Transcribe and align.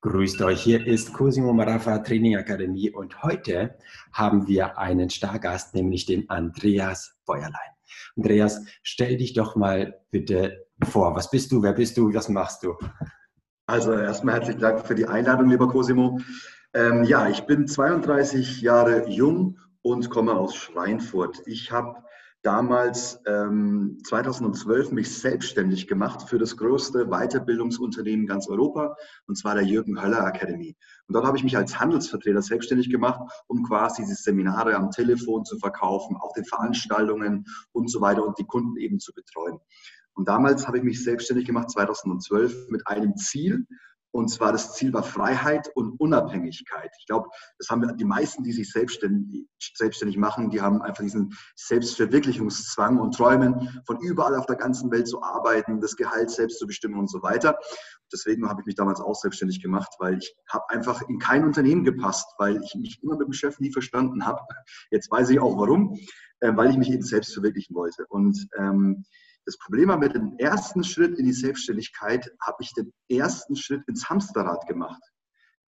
Grüßt 0.00 0.42
euch, 0.42 0.62
hier 0.62 0.86
ist 0.86 1.12
Cosimo 1.12 1.52
Marafa 1.52 1.98
Training 1.98 2.36
Akademie 2.36 2.88
und 2.88 3.20
heute 3.24 3.74
haben 4.12 4.46
wir 4.46 4.78
einen 4.78 5.10
Stargast, 5.10 5.74
nämlich 5.74 6.06
den 6.06 6.30
Andreas 6.30 7.16
Feuerlein. 7.26 7.72
Andreas, 8.16 8.64
stell 8.84 9.16
dich 9.16 9.32
doch 9.32 9.56
mal 9.56 10.00
bitte 10.12 10.68
vor. 10.88 11.16
Was 11.16 11.32
bist 11.32 11.50
du, 11.50 11.64
wer 11.64 11.72
bist 11.72 11.96
du, 11.96 12.14
was 12.14 12.28
machst 12.28 12.62
du? 12.62 12.76
Also 13.66 13.92
erstmal 13.92 14.36
herzlichen 14.36 14.60
Dank 14.60 14.86
für 14.86 14.94
die 14.94 15.06
Einladung, 15.06 15.50
lieber 15.50 15.66
Cosimo. 15.66 16.20
Ähm, 16.74 17.02
ja, 17.02 17.28
ich 17.28 17.40
bin 17.46 17.66
32 17.66 18.60
Jahre 18.60 19.08
jung 19.08 19.58
und 19.82 20.10
komme 20.10 20.34
aus 20.34 20.54
Schweinfurt. 20.54 21.42
Ich 21.46 21.72
habe 21.72 22.04
damals 22.42 23.20
ähm, 23.26 23.98
2012 24.04 24.92
mich 24.92 25.18
selbstständig 25.18 25.88
gemacht 25.88 26.28
für 26.28 26.38
das 26.38 26.56
größte 26.56 27.06
Weiterbildungsunternehmen 27.06 28.26
ganz 28.26 28.48
Europa, 28.48 28.96
und 29.26 29.36
zwar 29.36 29.54
der 29.54 29.64
Jürgen 29.64 30.00
Höller 30.02 30.26
Academy. 30.26 30.76
Und 31.06 31.14
dort 31.14 31.26
habe 31.26 31.36
ich 31.36 31.44
mich 31.44 31.56
als 31.56 31.78
Handelsvertreter 31.78 32.42
selbstständig 32.42 32.90
gemacht, 32.90 33.20
um 33.48 33.62
quasi 33.64 34.02
diese 34.02 34.22
Seminare 34.22 34.76
am 34.76 34.90
Telefon 34.90 35.44
zu 35.44 35.58
verkaufen, 35.58 36.16
auf 36.16 36.32
den 36.34 36.44
Veranstaltungen 36.44 37.44
und 37.72 37.90
so 37.90 38.00
weiter 38.00 38.24
und 38.24 38.38
die 38.38 38.46
Kunden 38.46 38.76
eben 38.76 39.00
zu 39.00 39.12
betreuen. 39.12 39.58
Und 40.14 40.26
damals 40.26 40.66
habe 40.66 40.78
ich 40.78 40.84
mich 40.84 41.04
selbstständig 41.04 41.46
gemacht, 41.46 41.70
2012, 41.70 42.70
mit 42.70 42.86
einem 42.88 43.16
Ziel, 43.16 43.66
und 44.10 44.28
zwar 44.28 44.52
das 44.52 44.74
Ziel 44.74 44.92
war 44.92 45.02
Freiheit 45.02 45.70
und 45.74 46.00
Unabhängigkeit. 46.00 46.90
Ich 46.98 47.06
glaube, 47.06 47.28
das 47.58 47.68
haben 47.68 47.96
die 47.96 48.04
meisten, 48.04 48.42
die 48.42 48.52
sich 48.52 48.70
selbstständig, 48.70 49.46
selbstständig 49.74 50.16
machen, 50.16 50.50
die 50.50 50.60
haben 50.60 50.82
einfach 50.82 51.02
diesen 51.02 51.34
Selbstverwirklichungszwang 51.56 52.98
und 52.98 53.14
träumen, 53.14 53.82
von 53.86 54.00
überall 54.00 54.34
auf 54.36 54.46
der 54.46 54.56
ganzen 54.56 54.90
Welt 54.90 55.08
zu 55.08 55.22
arbeiten, 55.22 55.80
das 55.80 55.96
Gehalt 55.96 56.30
selbst 56.30 56.58
zu 56.58 56.66
bestimmen 56.66 56.98
und 56.98 57.10
so 57.10 57.22
weiter. 57.22 57.58
Deswegen 58.12 58.48
habe 58.48 58.62
ich 58.62 58.66
mich 58.66 58.74
damals 58.74 59.00
auch 59.00 59.14
selbstständig 59.14 59.62
gemacht, 59.62 59.94
weil 59.98 60.18
ich 60.18 60.34
habe 60.48 60.64
einfach 60.70 61.02
in 61.08 61.18
kein 61.18 61.44
Unternehmen 61.44 61.84
gepasst, 61.84 62.26
weil 62.38 62.62
ich 62.62 62.74
mich 62.74 63.02
immer 63.02 63.16
mit 63.16 63.26
dem 63.26 63.32
Chef 63.32 63.60
nie 63.60 63.72
verstanden 63.72 64.24
habe. 64.26 64.40
Jetzt 64.90 65.10
weiß 65.10 65.28
ich 65.30 65.40
auch 65.40 65.58
warum, 65.58 65.98
äh, 66.40 66.56
weil 66.56 66.70
ich 66.70 66.78
mich 66.78 66.90
eben 66.90 67.02
selbst 67.02 67.34
verwirklichen 67.34 67.76
wollte. 67.76 68.06
Und 68.08 68.48
ähm, 68.58 69.04
das 69.48 69.56
Problem 69.56 69.88
war 69.88 69.96
mit 69.96 70.14
dem 70.14 70.36
ersten 70.36 70.84
Schritt 70.84 71.18
in 71.18 71.24
die 71.24 71.32
Selbstständigkeit, 71.32 72.30
habe 72.42 72.58
ich 72.60 72.74
den 72.74 72.92
ersten 73.08 73.56
Schritt 73.56 73.80
ins 73.88 74.10
Hamsterrad 74.10 74.66
gemacht. 74.66 75.00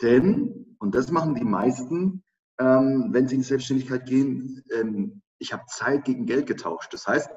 Denn, 0.01 0.77
und 0.79 0.95
das 0.95 1.11
machen 1.11 1.35
die 1.35 1.43
meisten, 1.43 2.23
ähm, 2.57 3.09
wenn 3.11 3.27
sie 3.27 3.35
in 3.35 3.41
die 3.41 3.47
Selbstständigkeit 3.47 4.05
gehen, 4.05 4.63
ähm, 4.71 5.21
ich 5.39 5.51
habe 5.51 5.63
Zeit 5.67 6.05
gegen 6.05 6.25
Geld 6.25 6.47
getauscht. 6.47 6.93
Das 6.93 7.05
heißt, 7.05 7.29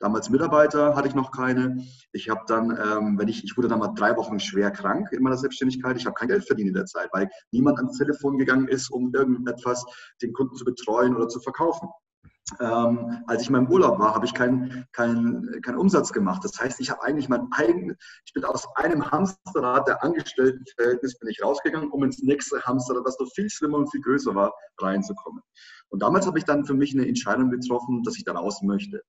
damals 0.00 0.30
Mitarbeiter 0.30 0.96
hatte 0.96 1.06
ich 1.06 1.14
noch 1.14 1.30
keine. 1.30 1.80
Ich 2.10 2.28
habe 2.28 2.42
dann, 2.48 2.70
ähm, 2.70 3.16
wenn 3.16 3.28
ich, 3.28 3.44
ich 3.44 3.56
wurde 3.56 3.68
dann 3.68 3.78
mal 3.78 3.94
drei 3.94 4.16
Wochen 4.16 4.40
schwer 4.40 4.72
krank 4.72 5.12
in 5.12 5.22
meiner 5.22 5.36
Selbstständigkeit. 5.36 5.96
Ich 5.96 6.06
habe 6.06 6.14
kein 6.14 6.26
Geld 6.26 6.44
verdient 6.44 6.70
in 6.70 6.74
der 6.74 6.86
Zeit, 6.86 7.08
weil 7.12 7.30
niemand 7.52 7.78
ans 7.78 7.98
Telefon 7.98 8.36
gegangen 8.36 8.66
ist, 8.66 8.90
um 8.90 9.14
irgendetwas 9.14 9.84
den 10.20 10.32
Kunden 10.32 10.56
zu 10.56 10.64
betreuen 10.64 11.14
oder 11.14 11.28
zu 11.28 11.38
verkaufen. 11.38 11.88
Ähm, 12.60 13.24
als 13.26 13.42
ich 13.42 13.50
meinem 13.50 13.68
Urlaub 13.68 13.98
war, 13.98 14.14
habe 14.14 14.26
ich 14.26 14.34
keinen 14.34 14.84
kein, 14.92 15.60
kein 15.62 15.76
Umsatz 15.76 16.12
gemacht. 16.12 16.44
Das 16.44 16.60
heißt, 16.60 16.78
ich 16.80 16.90
habe 16.90 17.02
eigentlich 17.02 17.30
mein 17.30 17.48
eigenes, 17.52 17.96
ich 18.26 18.34
bin 18.34 18.44
aus 18.44 18.66
einem 18.76 19.10
Hamsterrad 19.10 19.88
der 19.88 20.02
Angestelltenverhältnis 20.02 21.18
bin 21.18 21.30
ich 21.30 21.42
rausgegangen, 21.42 21.90
um 21.90 22.04
ins 22.04 22.22
nächste 22.22 22.62
Hamsterrad, 22.62 23.06
das 23.06 23.18
noch 23.18 23.30
viel 23.34 23.48
schlimmer 23.48 23.78
und 23.78 23.90
viel 23.90 24.02
größer 24.02 24.34
war, 24.34 24.52
reinzukommen. 24.78 25.42
Und 25.88 26.02
damals 26.02 26.26
habe 26.26 26.38
ich 26.38 26.44
dann 26.44 26.66
für 26.66 26.74
mich 26.74 26.92
eine 26.94 27.08
Entscheidung 27.08 27.50
getroffen, 27.50 28.02
dass 28.02 28.16
ich 28.16 28.24
da 28.24 28.32
raus 28.32 28.60
möchte. 28.62 29.02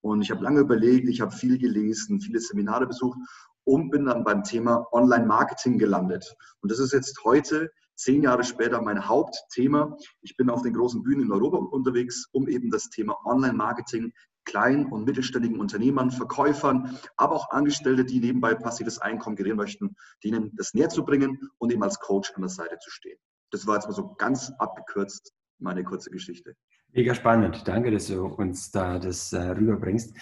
Und 0.00 0.22
ich 0.22 0.30
habe 0.30 0.44
lange 0.44 0.60
überlegt, 0.60 1.08
ich 1.08 1.20
habe 1.20 1.32
viel 1.32 1.58
gelesen, 1.58 2.20
viele 2.20 2.38
Seminare 2.38 2.86
besucht 2.86 3.18
und 3.64 3.90
bin 3.90 4.06
dann 4.06 4.22
beim 4.22 4.44
Thema 4.44 4.86
Online-Marketing 4.92 5.78
gelandet. 5.78 6.36
Und 6.60 6.70
das 6.70 6.78
ist 6.78 6.92
jetzt 6.92 7.18
heute 7.24 7.68
zehn 7.96 8.22
Jahre 8.22 8.44
später 8.44 8.80
mein 8.80 9.08
Hauptthema. 9.08 9.96
Ich 10.20 10.36
bin 10.36 10.50
auf 10.50 10.62
den 10.62 10.74
großen 10.74 11.02
Bühnen 11.02 11.26
in 11.26 11.32
Europa 11.32 11.56
unterwegs, 11.56 12.28
um 12.32 12.48
eben 12.48 12.70
das 12.70 12.88
Thema 12.90 13.16
Online-Marketing 13.24 14.12
kleinen 14.44 14.86
und 14.86 15.04
mittelständigen 15.04 15.58
Unternehmern, 15.58 16.10
Verkäufern, 16.10 16.98
aber 17.16 17.34
auch 17.34 17.50
Angestellte, 17.50 18.04
die 18.04 18.20
nebenbei 18.20 18.54
passives 18.54 18.98
Einkommen 18.98 19.36
generieren 19.36 19.58
möchten, 19.58 19.96
denen 20.22 20.52
das 20.56 20.72
näher 20.72 20.88
zu 20.88 21.04
bringen 21.04 21.38
und 21.58 21.72
eben 21.72 21.82
als 21.82 21.98
Coach 21.98 22.32
an 22.34 22.42
der 22.42 22.48
Seite 22.48 22.78
zu 22.78 22.90
stehen. 22.90 23.18
Das 23.50 23.66
war 23.66 23.74
jetzt 23.74 23.86
mal 23.86 23.92
so 23.92 24.14
ganz 24.14 24.52
abgekürzt 24.58 25.34
meine 25.58 25.84
kurze 25.84 26.10
Geschichte. 26.10 26.54
Mega 26.96 27.14
spannend. 27.14 27.62
Danke, 27.68 27.90
dass 27.90 28.06
du 28.06 28.24
uns 28.24 28.70
da 28.70 28.98
das 28.98 29.30
äh, 29.34 29.50
rüberbringst. 29.50 30.16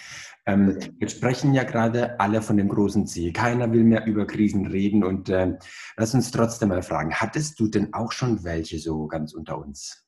Ähm, 0.45 0.77
jetzt 0.99 1.15
sprechen 1.15 1.53
ja 1.53 1.63
gerade 1.63 2.19
alle 2.19 2.41
von 2.41 2.57
dem 2.57 2.67
großen 2.67 3.07
Ziel. 3.07 3.31
Keiner 3.31 3.71
will 3.71 3.85
mehr 3.85 4.05
über 4.05 4.27
Krisen 4.27 4.67
reden 4.67 5.05
und 5.05 5.29
äh, 5.29 5.57
lass 5.95 6.13
uns 6.13 6.31
trotzdem 6.31 6.67
mal 6.67 6.83
fragen, 6.83 7.13
hattest 7.13 7.61
du 7.61 7.69
denn 7.69 7.93
auch 7.93 8.11
schon 8.11 8.43
welche 8.43 8.77
so 8.77 9.07
ganz 9.07 9.33
unter 9.33 9.57
uns? 9.57 10.05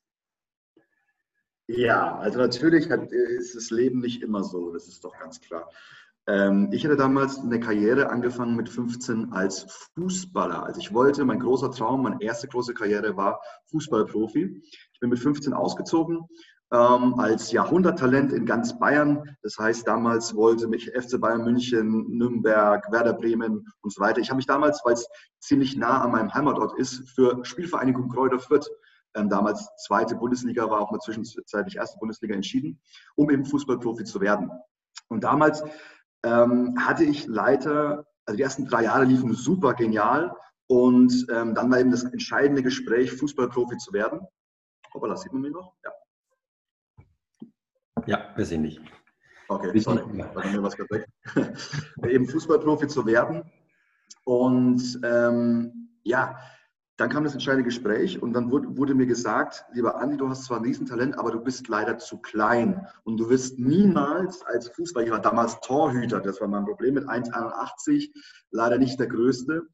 Ja, 1.68 2.18
also 2.18 2.38
natürlich 2.38 2.90
hat, 2.90 3.10
ist 3.12 3.56
das 3.56 3.70
Leben 3.70 4.00
nicht 4.00 4.22
immer 4.22 4.44
so, 4.44 4.70
das 4.70 4.88
ist 4.88 5.02
doch 5.02 5.18
ganz 5.18 5.40
klar. 5.40 5.70
Ähm, 6.26 6.68
ich 6.70 6.84
hatte 6.84 6.96
damals 6.96 7.38
eine 7.38 7.60
Karriere 7.60 8.10
angefangen 8.10 8.56
mit 8.56 8.68
15 8.68 9.32
als 9.32 9.88
Fußballer. 9.94 10.64
Also 10.64 10.80
ich 10.80 10.92
wollte, 10.92 11.24
mein 11.24 11.40
großer 11.40 11.70
Traum, 11.70 12.02
meine 12.02 12.20
erste 12.20 12.46
große 12.46 12.74
Karriere 12.74 13.16
war 13.16 13.40
Fußballprofi. 13.70 14.62
Ich 14.92 15.00
bin 15.00 15.08
mit 15.08 15.18
15 15.18 15.54
ausgezogen 15.54 16.28
ähm, 16.72 17.18
als 17.18 17.50
Jahrhunderttalent 17.50 18.32
in 18.32 18.44
ganz 18.44 18.78
Bayern. 18.78 19.36
Das 19.42 19.56
heißt, 19.58 19.86
damals 19.86 20.34
wollte 20.34 20.68
mich 20.68 20.90
FC 20.90 21.20
Bayern 21.20 21.44
München, 21.44 22.06
Nürnberg, 22.08 22.90
Werder 22.92 23.14
Bremen 23.14 23.66
und 23.80 23.92
so 23.92 24.00
weiter. 24.00 24.20
Ich 24.20 24.28
habe 24.28 24.36
mich 24.36 24.46
damals, 24.46 24.82
weil 24.84 24.94
es 24.94 25.08
ziemlich 25.40 25.76
nah 25.76 26.02
an 26.02 26.12
meinem 26.12 26.32
Heimatort 26.34 26.78
ist, 26.78 27.08
für 27.10 27.44
Spielvereinigung 27.44 28.08
Kräuter 28.08 28.38
Fürth, 28.38 28.68
ähm, 29.14 29.28
damals 29.28 29.68
zweite 29.86 30.14
Bundesliga, 30.16 30.68
war 30.68 30.80
auch 30.80 30.90
mal 30.90 31.00
zwischenzeitlich 31.00 31.76
erste 31.76 31.98
Bundesliga 31.98 32.34
entschieden, 32.34 32.80
um 33.16 33.30
eben 33.30 33.44
Fußballprofi 33.44 34.04
zu 34.04 34.20
werden. 34.20 34.50
Und 35.08 35.24
damals 35.24 35.62
ähm, 36.24 36.74
hatte 36.78 37.04
ich 37.04 37.26
leider, 37.26 38.04
also 38.26 38.36
die 38.36 38.42
ersten 38.42 38.66
drei 38.66 38.84
Jahre 38.84 39.04
liefen 39.04 39.32
super 39.32 39.72
genial 39.72 40.34
und 40.66 41.26
ähm, 41.32 41.54
dann 41.54 41.70
war 41.70 41.80
eben 41.80 41.90
das 41.90 42.04
entscheidende 42.04 42.62
Gespräch, 42.62 43.12
Fußballprofi 43.12 43.78
zu 43.78 43.92
werden. 43.94 44.20
Hoppala, 44.92 45.16
sieht 45.16 45.32
man 45.32 45.42
mich 45.42 45.52
noch? 45.52 45.72
Ja. 45.84 45.90
Ja, 48.08 48.32
wir 48.36 48.46
sehen 48.46 48.62
dich. 48.62 48.80
Okay, 49.48 49.78
sorry, 49.80 50.02
da 50.16 50.50
mir 50.50 50.62
was 50.62 50.78
weg. 50.78 51.06
Eben 52.08 52.26
Fußballprofi 52.26 52.88
zu 52.88 53.04
werden. 53.04 53.42
Und 54.24 54.98
ähm, 55.04 55.90
ja, 56.04 56.38
dann 56.96 57.10
kam 57.10 57.24
das 57.24 57.34
entscheidende 57.34 57.64
Gespräch 57.64 58.22
und 58.22 58.32
dann 58.32 58.50
wurde, 58.50 58.78
wurde, 58.78 58.94
mir 58.94 59.04
gesagt, 59.04 59.66
lieber 59.74 60.00
Andi, 60.00 60.16
du 60.16 60.26
hast 60.26 60.44
zwar 60.44 60.56
ein 60.56 60.64
Riesentalent, 60.64 61.18
aber 61.18 61.32
du 61.32 61.40
bist 61.40 61.68
leider 61.68 61.98
zu 61.98 62.18
klein 62.18 62.86
und 63.04 63.18
du 63.18 63.28
wirst 63.28 63.58
niemals 63.58 64.42
als 64.46 64.68
Fußballer, 64.70 65.06
ich 65.06 65.12
war 65.12 65.20
damals 65.20 65.60
Torhüter, 65.60 66.20
das 66.20 66.40
war 66.40 66.48
mein 66.48 66.64
Problem 66.64 66.94
mit 66.94 67.04
1,81, 67.04 68.10
leider 68.50 68.78
nicht 68.78 68.98
der 68.98 69.08
Größte. 69.08 69.68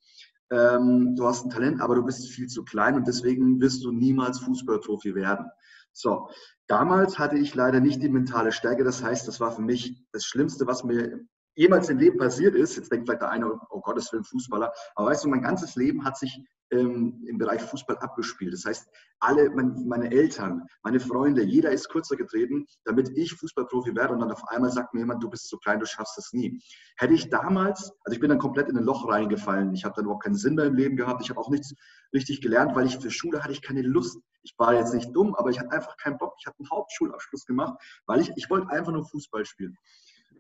Ähm, 0.51 1.15
du 1.15 1.25
hast 1.25 1.45
ein 1.45 1.51
Talent, 1.51 1.81
aber 1.81 1.95
du 1.95 2.05
bist 2.05 2.29
viel 2.29 2.49
zu 2.49 2.65
klein 2.65 2.97
und 2.97 3.07
deswegen 3.07 3.61
wirst 3.61 3.85
du 3.85 3.93
niemals 3.93 4.41
Fußballprofi 4.41 5.15
werden. 5.15 5.47
So, 5.95 6.29
damals 6.67 7.19
hatte 7.19 7.39
ich 7.39 7.55
leider 7.55 7.81
nicht 7.81 8.03
die 8.03 8.09
mentale 8.09 8.53
Stärke. 8.53 8.85
Das 8.85 9.03
heißt, 9.03 9.27
das 9.27 9.41
war 9.41 9.53
für 9.53 9.63
mich 9.63 10.05
das 10.13 10.25
Schlimmste, 10.25 10.67
was 10.67 10.85
mir 10.85 11.21
jemals 11.55 11.89
im 11.89 11.99
Leben 11.99 12.19
passiert 12.19 12.55
ist. 12.55 12.77
Jetzt 12.77 12.91
denkt 12.91 13.07
vielleicht 13.07 13.23
der 13.23 13.31
eine, 13.31 13.61
oh 13.71 13.81
Gottes 13.81 14.13
Willen, 14.13 14.25
Fußballer. 14.25 14.73
Aber 14.97 15.11
weißt 15.11 15.25
du, 15.25 15.29
mein 15.29 15.43
ganzes 15.43 15.77
Leben 15.77 16.05
hat 16.05 16.19
sich 16.19 16.45
ähm, 16.71 17.25
im 17.27 17.39
Bereich 17.39 17.63
Fußball 17.63 17.99
abgespielt. 17.99 18.53
Das 18.53 18.65
heißt, 18.65 18.89
alle, 19.21 19.51
mein, 19.51 19.87
meine 19.87 20.11
Eltern, 20.11 20.67
meine 20.83 21.01
Freunde, 21.01 21.43
jeder 21.43 21.71
ist 21.71 21.89
kürzer 21.89 22.17
getreten, 22.17 22.67
damit 22.85 23.11
ich 23.17 23.35
Fußballprofi 23.35 23.95
werde 23.95 24.15
und 24.15 24.21
dann 24.21 24.33
auf 24.33 24.47
einmal 24.49 24.71
sagt 24.71 24.95
mir 24.95 25.01
jemand, 25.01 25.23
du 25.23 25.31
bist 25.31 25.49
zu 25.49 25.59
klein, 25.59 25.81
du 25.81 25.87
schaffst 25.87 26.19
es 26.19 26.33
nie. 26.33 26.61
Hätte 26.97 27.15
ich 27.15 27.31
damals, 27.31 27.93
also 28.05 28.15
ich 28.15 28.21
bin 28.21 28.31
dann 28.31 28.39
komplett 28.39 28.69
in 28.69 28.77
ein 28.77 28.85
Loch 28.85 29.09
reingefallen, 29.09 29.73
ich 29.75 29.85
habe 29.85 29.95
dann 29.95 30.05
überhaupt 30.05 30.25
keinen 30.25 30.37
Sinn 30.37 30.55
mehr 30.55 30.67
im 30.67 30.75
Leben 30.75 30.97
gehabt, 30.97 31.23
ich 31.23 31.31
habe 31.31 31.41
auch 31.41 31.51
nichts 31.51 31.75
richtig 32.13 32.41
gelernt, 32.41 32.75
weil 32.77 32.87
ich 32.87 32.99
für 32.99 33.11
Schule 33.11 33.43
hatte 33.43 33.53
ich 33.53 33.63
keine 33.63 33.83
Lust. 33.83 34.19
Ich 34.43 34.55
war 34.59 34.75
jetzt 34.75 34.93
nicht 34.93 35.15
dumm, 35.15 35.35
aber 35.35 35.51
ich 35.51 35.59
hatte 35.59 35.73
einfach 35.73 35.97
keinen 35.97 36.19
Bock. 36.19 36.35
Ich 36.39 36.47
habe 36.47 36.57
einen 36.59 36.71
Hauptschulabschluss 36.71 37.47
gemacht, 37.47 37.75
weil 38.07 38.21
ich, 38.21 38.31
ich 38.37 38.51
wollte 38.51 38.69
einfach 38.69 38.93
nur 38.93 39.07
Fußball 39.07 39.45
spielen. 39.47 39.77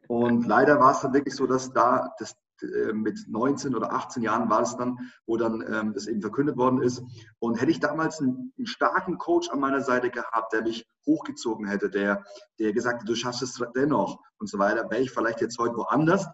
Und 0.08 0.46
leider 0.46 0.78
war 0.78 0.92
es 0.92 1.00
dann 1.00 1.14
wirklich 1.14 1.34
so, 1.34 1.46
dass 1.46 1.72
da 1.72 2.12
das, 2.18 2.36
mit 2.92 3.26
19 3.28 3.74
oder 3.74 3.92
18 3.92 4.22
Jahren 4.22 4.50
war 4.50 4.62
es 4.62 4.76
dann, 4.76 4.98
wo 5.26 5.36
dann 5.36 5.64
ähm, 5.66 5.92
das 5.94 6.06
eben 6.06 6.20
verkündet 6.20 6.56
worden 6.56 6.82
ist. 6.82 7.02
Und 7.38 7.60
hätte 7.60 7.70
ich 7.70 7.80
damals 7.80 8.20
einen, 8.20 8.52
einen, 8.56 8.66
starken 8.66 9.18
Coach 9.18 9.50
an 9.50 9.60
meiner 9.60 9.80
Seite 9.80 10.10
gehabt, 10.10 10.52
der 10.52 10.62
mich 10.62 10.86
hochgezogen 11.06 11.66
hätte, 11.66 11.90
der, 11.90 12.24
der 12.58 12.72
gesagt 12.72 13.02
hätte, 13.02 13.12
du 13.12 13.14
schaffst 13.14 13.42
es 13.42 13.60
dennoch 13.74 14.18
und 14.38 14.48
so 14.48 14.58
weiter, 14.58 14.90
wäre 14.90 15.02
ich 15.02 15.10
vielleicht 15.10 15.40
jetzt 15.40 15.58
heute 15.58 15.76
woanders. 15.76 16.26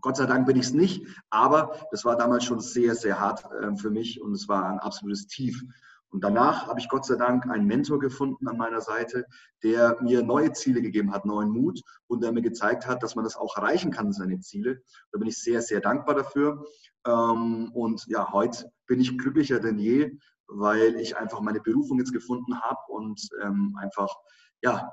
Gott 0.00 0.16
sei 0.16 0.26
Dank 0.26 0.46
bin 0.46 0.56
ich 0.56 0.66
es 0.66 0.72
nicht, 0.72 1.04
aber 1.30 1.76
das 1.90 2.04
war 2.04 2.16
damals 2.16 2.44
schon 2.44 2.60
sehr, 2.60 2.94
sehr 2.94 3.18
hart 3.18 3.44
äh, 3.52 3.76
für 3.76 3.90
mich 3.90 4.20
und 4.20 4.32
es 4.32 4.48
war 4.48 4.68
ein 4.68 4.78
absolutes 4.78 5.26
Tief. 5.26 5.62
Und 6.10 6.24
danach 6.24 6.66
habe 6.66 6.80
ich 6.80 6.88
Gott 6.88 7.04
sei 7.04 7.16
Dank 7.16 7.46
einen 7.48 7.66
Mentor 7.66 7.98
gefunden 7.98 8.48
an 8.48 8.56
meiner 8.56 8.80
Seite, 8.80 9.26
der 9.62 10.00
mir 10.00 10.22
neue 10.22 10.52
Ziele 10.52 10.80
gegeben 10.80 11.12
hat, 11.12 11.26
neuen 11.26 11.50
Mut 11.50 11.80
und 12.06 12.22
der 12.22 12.32
mir 12.32 12.42
gezeigt 12.42 12.86
hat, 12.86 13.02
dass 13.02 13.14
man 13.14 13.24
das 13.24 13.36
auch 13.36 13.56
erreichen 13.56 13.90
kann, 13.90 14.12
seine 14.12 14.40
Ziele. 14.40 14.82
Da 15.12 15.18
bin 15.18 15.28
ich 15.28 15.38
sehr, 15.38 15.60
sehr 15.60 15.80
dankbar 15.80 16.14
dafür. 16.14 16.64
Ähm, 17.06 17.70
und 17.74 18.06
ja, 18.08 18.32
heute 18.32 18.70
bin 18.86 19.00
ich 19.00 19.18
glücklicher 19.18 19.60
denn 19.60 19.78
je, 19.78 20.18
weil 20.46 20.96
ich 20.96 21.16
einfach 21.16 21.40
meine 21.40 21.60
Berufung 21.60 21.98
jetzt 21.98 22.12
gefunden 22.12 22.58
habe 22.60 22.80
und 22.88 23.20
ähm, 23.42 23.76
einfach 23.78 24.14
ja, 24.62 24.90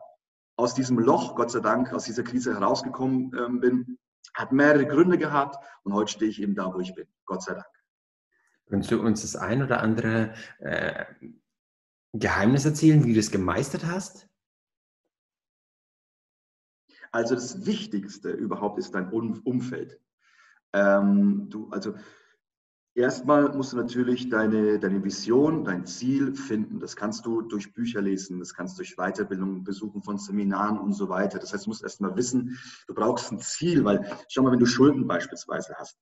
aus 0.58 0.74
diesem 0.74 1.00
Loch, 1.00 1.36
Gott 1.36 1.52
sei 1.52 1.60
Dank, 1.60 1.94
aus 1.94 2.06
dieser 2.06 2.24
Krise 2.24 2.54
herausgekommen 2.54 3.32
ähm, 3.38 3.60
bin. 3.60 3.98
Hat 4.34 4.52
mehrere 4.52 4.86
Gründe 4.86 5.18
gehabt 5.18 5.64
und 5.84 5.94
heute 5.94 6.12
stehe 6.12 6.30
ich 6.30 6.42
eben 6.42 6.56
da, 6.56 6.74
wo 6.74 6.80
ich 6.80 6.94
bin. 6.94 7.08
Gott 7.26 7.42
sei 7.42 7.54
Dank. 7.54 7.75
Könntest 8.68 8.92
du 8.92 9.02
uns 9.02 9.22
das 9.22 9.36
ein 9.36 9.62
oder 9.62 9.82
andere 9.82 10.34
äh, 10.60 11.06
Geheimnis 12.14 12.66
erzählen, 12.66 13.04
wie 13.06 13.14
du 13.14 13.20
es 13.20 13.32
gemeistert 13.32 13.86
hast? 13.86 14.28
Also 17.12 17.36
das 17.36 17.66
Wichtigste 17.66 18.32
überhaupt 18.32 18.80
ist 18.80 18.94
dein 18.94 19.10
Umfeld. 19.10 20.00
Ähm, 20.74 21.48
du, 21.50 21.70
also 21.70 21.96
Erstmal 22.98 23.50
musst 23.54 23.74
du 23.74 23.78
natürlich 23.78 24.30
deine, 24.30 24.80
deine 24.80 25.04
Vision, 25.04 25.66
dein 25.66 25.86
Ziel 25.86 26.34
finden. 26.34 26.80
Das 26.80 26.96
kannst 26.96 27.26
du 27.26 27.42
durch 27.42 27.74
Bücher 27.74 28.02
lesen, 28.02 28.40
das 28.40 28.54
kannst 28.54 28.76
du 28.76 28.84
durch 28.84 28.96
Weiterbildung, 28.96 29.66
Besuchen 29.66 30.02
von 30.02 30.18
Seminaren 30.18 30.80
und 30.80 30.94
so 30.94 31.10
weiter. 31.10 31.38
Das 31.38 31.52
heißt, 31.52 31.66
du 31.66 31.72
musst 31.72 31.84
erstmal 31.84 32.16
wissen, 32.16 32.58
du 32.88 32.94
brauchst 32.94 33.34
ein 33.34 33.40
Ziel, 33.40 33.84
weil 33.84 34.10
schau 34.30 34.44
mal, 34.44 34.54
wenn 34.54 34.60
du 34.60 34.66
Schulden 34.66 35.08
beispielsweise 35.08 35.76
hast, 35.78 35.98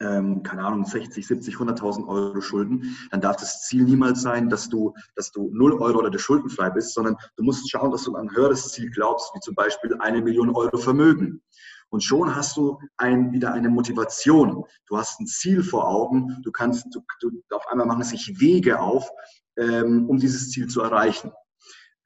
ähm, 0.00 0.42
keine 0.42 0.64
Ahnung, 0.64 0.84
60, 0.84 1.26
70, 1.26 1.56
100.000 1.56 2.06
Euro 2.08 2.40
Schulden, 2.40 2.96
dann 3.10 3.20
darf 3.20 3.36
das 3.36 3.66
Ziel 3.66 3.84
niemals 3.84 4.22
sein, 4.22 4.48
dass 4.48 4.68
du, 4.68 4.94
dass 5.14 5.30
du 5.30 5.50
0 5.52 5.74
Euro 5.74 5.98
oder 5.98 6.10
der 6.10 6.18
schuldenfrei 6.18 6.70
bist, 6.70 6.94
sondern 6.94 7.16
du 7.36 7.44
musst 7.44 7.70
schauen, 7.70 7.90
dass 7.90 8.04
du 8.04 8.14
an 8.14 8.28
ein 8.28 8.36
höheres 8.36 8.72
Ziel 8.72 8.90
glaubst, 8.90 9.32
wie 9.34 9.40
zum 9.40 9.54
Beispiel 9.54 9.94
eine 10.00 10.22
Million 10.22 10.50
Euro 10.50 10.78
Vermögen. 10.78 11.42
Und 11.90 12.04
schon 12.04 12.34
hast 12.34 12.56
du 12.56 12.78
ein, 12.96 13.32
wieder 13.32 13.52
eine 13.52 13.68
Motivation. 13.68 14.64
Du 14.86 14.96
hast 14.96 15.20
ein 15.20 15.26
Ziel 15.26 15.62
vor 15.62 15.88
Augen. 15.88 16.38
Du 16.44 16.52
kannst, 16.52 16.86
du, 16.94 17.02
du, 17.20 17.42
auf 17.50 17.66
einmal 17.66 17.86
machen 17.86 18.04
sich 18.04 18.40
Wege 18.40 18.80
auf, 18.80 19.10
ähm, 19.56 20.08
um 20.08 20.18
dieses 20.18 20.50
Ziel 20.50 20.68
zu 20.68 20.82
erreichen. 20.82 21.32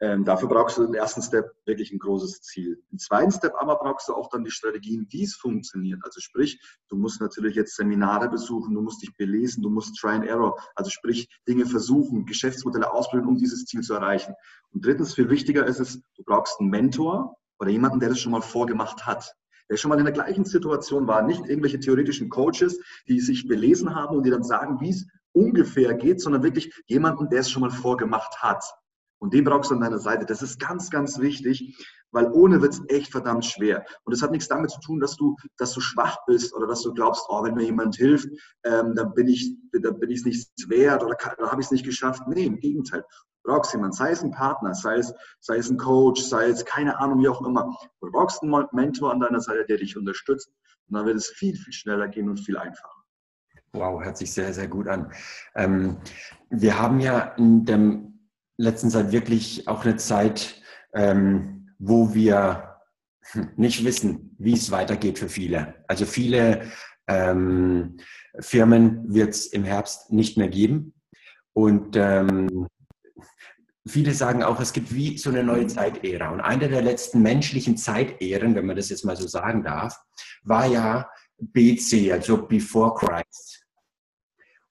Ähm, 0.00 0.24
dafür 0.24 0.48
brauchst 0.48 0.76
du 0.76 0.84
im 0.84 0.94
ersten 0.94 1.22
Step 1.22 1.54
wirklich 1.64 1.92
ein 1.92 1.98
großes 1.98 2.42
Ziel. 2.42 2.82
Im 2.90 2.98
zweiten 2.98 3.30
Step 3.30 3.54
aber 3.58 3.76
brauchst 3.76 4.08
du 4.08 4.14
auch 4.14 4.28
dann 4.28 4.44
die 4.44 4.50
Strategien, 4.50 5.06
wie 5.10 5.22
es 5.22 5.34
funktioniert. 5.34 6.00
Also 6.04 6.20
sprich, 6.20 6.60
du 6.88 6.96
musst 6.96 7.20
natürlich 7.20 7.54
jetzt 7.54 7.76
Seminare 7.76 8.28
besuchen, 8.28 8.74
du 8.74 8.82
musst 8.82 9.02
dich 9.02 9.16
belesen, 9.16 9.62
du 9.62 9.70
musst 9.70 9.96
Try 9.96 10.10
and 10.10 10.26
Error, 10.26 10.58
also 10.74 10.90
sprich 10.90 11.28
Dinge 11.46 11.66
versuchen, 11.66 12.26
Geschäftsmodelle 12.26 12.92
ausprobieren, 12.92 13.28
um 13.28 13.36
dieses 13.36 13.66
Ziel 13.66 13.82
zu 13.82 13.94
erreichen. 13.94 14.34
Und 14.72 14.84
drittens, 14.84 15.14
viel 15.14 15.30
wichtiger 15.30 15.64
ist 15.66 15.78
es, 15.78 16.00
du 16.16 16.24
brauchst 16.24 16.60
einen 16.60 16.70
Mentor 16.70 17.36
oder 17.60 17.70
jemanden, 17.70 18.00
der 18.00 18.08
das 18.08 18.18
schon 18.18 18.32
mal 18.32 18.42
vorgemacht 18.42 19.06
hat 19.06 19.34
der 19.70 19.78
schon 19.78 19.88
mal 19.88 19.98
in 19.98 20.04
der 20.04 20.12
gleichen 20.12 20.44
Situation 20.44 21.06
war, 21.06 21.22
nicht 21.22 21.46
irgendwelche 21.46 21.80
theoretischen 21.80 22.28
Coaches, 22.28 22.78
die 23.08 23.20
sich 23.20 23.48
belesen 23.48 23.94
haben 23.94 24.14
und 24.14 24.24
die 24.26 24.30
dann 24.30 24.42
sagen, 24.42 24.78
wie 24.80 24.90
es 24.90 25.06
ungefähr 25.32 25.94
geht, 25.94 26.20
sondern 26.20 26.42
wirklich 26.42 26.72
jemanden, 26.86 27.28
der 27.28 27.40
es 27.40 27.50
schon 27.50 27.62
mal 27.62 27.70
vorgemacht 27.70 28.42
hat. 28.42 28.62
Und 29.24 29.32
den 29.32 29.44
brauchst 29.44 29.70
du 29.70 29.74
an 29.74 29.80
deiner 29.80 29.98
Seite. 29.98 30.26
Das 30.26 30.42
ist 30.42 30.60
ganz, 30.60 30.90
ganz 30.90 31.18
wichtig, 31.18 31.82
weil 32.10 32.30
ohne 32.30 32.60
wird 32.60 32.74
es 32.74 32.82
echt 32.88 33.10
verdammt 33.10 33.46
schwer. 33.46 33.82
Und 34.02 34.12
es 34.12 34.20
hat 34.20 34.32
nichts 34.32 34.48
damit 34.48 34.70
zu 34.70 34.78
tun, 34.80 35.00
dass 35.00 35.16
du, 35.16 35.34
dass 35.56 35.72
du 35.72 35.80
schwach 35.80 36.18
bist 36.26 36.52
oder 36.52 36.66
dass 36.66 36.82
du 36.82 36.92
glaubst, 36.92 37.24
oh, 37.30 37.42
wenn 37.42 37.54
mir 37.54 37.64
jemand 37.64 37.96
hilft, 37.96 38.28
ähm, 38.64 38.94
dann 38.94 39.14
bin 39.14 39.26
ich 39.26 39.56
dann 39.72 39.98
bin 39.98 40.10
ich 40.10 40.18
es 40.18 40.24
nicht 40.26 40.68
wert 40.68 41.02
oder 41.02 41.16
dann 41.38 41.50
habe 41.50 41.62
ich 41.62 41.68
es 41.68 41.70
nicht 41.70 41.86
geschafft. 41.86 42.20
Nee, 42.28 42.44
im 42.44 42.58
Gegenteil. 42.58 43.02
Du 43.44 43.50
brauchst 43.50 43.72
jemanden, 43.72 43.96
sei 43.96 44.10
es 44.10 44.22
ein 44.22 44.30
Partner, 44.30 44.74
sei 44.74 44.98
es, 44.98 45.14
sei 45.40 45.56
es 45.56 45.70
ein 45.70 45.78
Coach, 45.78 46.20
sei 46.20 46.50
es 46.50 46.66
keine 46.66 46.98
Ahnung, 46.98 47.22
wie 47.22 47.28
auch 47.28 47.40
immer. 47.46 47.74
Du 48.02 48.10
brauchst 48.10 48.42
einen 48.42 48.66
Mentor 48.72 49.10
an 49.10 49.20
deiner 49.20 49.40
Seite, 49.40 49.64
der 49.64 49.78
dich 49.78 49.96
unterstützt. 49.96 50.50
Und 50.88 50.98
dann 50.98 51.06
wird 51.06 51.16
es 51.16 51.28
viel, 51.28 51.56
viel 51.56 51.72
schneller 51.72 52.08
gehen 52.08 52.28
und 52.28 52.40
viel 52.40 52.58
einfacher. 52.58 52.92
Wow, 53.72 54.04
hört 54.04 54.18
sich 54.18 54.34
sehr, 54.34 54.52
sehr 54.52 54.68
gut 54.68 54.86
an. 54.86 55.10
Ähm, 55.54 55.96
wir 56.50 56.78
haben 56.78 57.00
ja 57.00 57.20
in 57.38 57.64
der 57.64 58.04
letzten 58.56 58.90
Zeit 58.90 59.12
wirklich 59.12 59.68
auch 59.68 59.84
eine 59.84 59.96
Zeit, 59.96 60.62
ähm, 60.94 61.74
wo 61.78 62.14
wir 62.14 62.78
nicht 63.56 63.84
wissen, 63.84 64.36
wie 64.38 64.54
es 64.54 64.70
weitergeht 64.70 65.18
für 65.18 65.28
viele. 65.28 65.74
Also 65.88 66.06
viele 66.06 66.70
ähm, 67.06 67.98
Firmen 68.40 69.12
wird 69.12 69.30
es 69.30 69.46
im 69.46 69.64
Herbst 69.64 70.12
nicht 70.12 70.36
mehr 70.36 70.48
geben. 70.48 70.94
Und 71.52 71.96
ähm, 71.96 72.66
viele 73.86 74.12
sagen 74.12 74.42
auch, 74.42 74.60
es 74.60 74.72
gibt 74.72 74.94
wie 74.94 75.18
so 75.18 75.30
eine 75.30 75.44
neue 75.44 75.66
Zeitära. 75.66 76.30
Und 76.30 76.40
eine 76.40 76.68
der 76.68 76.82
letzten 76.82 77.22
menschlichen 77.22 77.76
Zeitären, 77.76 78.54
wenn 78.54 78.66
man 78.66 78.76
das 78.76 78.88
jetzt 78.88 79.04
mal 79.04 79.16
so 79.16 79.26
sagen 79.28 79.62
darf, 79.62 80.00
war 80.42 80.66
ja 80.66 81.08
BC, 81.38 82.12
also 82.12 82.46
Before 82.46 82.94
Christ. 82.94 83.64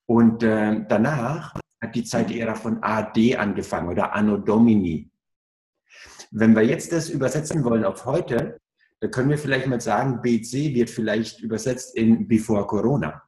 Und 0.06 0.44
äh, 0.44 0.86
danach 0.88 1.53
hat 1.83 1.95
die 1.95 2.03
Zeitära 2.03 2.56
von 2.56 2.81
AD 2.81 3.35
angefangen 3.35 3.89
oder 3.89 4.15
Anno 4.15 4.38
Domini. 4.38 5.12
Wenn 6.31 6.56
wir 6.56 6.63
jetzt 6.63 6.94
das 6.94 7.09
übersetzen 7.09 7.63
wollen 7.63 7.83
auf 7.83 8.06
heute, 8.06 8.59
dann 9.01 9.12
können 9.12 9.30
wir 9.30 9.38
vielleicht 9.38 9.68
mal 9.68 9.81
sagen, 9.81 10.21
BC 10.21 10.74
wird 10.74 10.89
vielleicht 10.89 11.41
übersetzt 11.41 11.95
in 11.95 12.27
Before 12.27 12.65
Corona. 12.65 13.21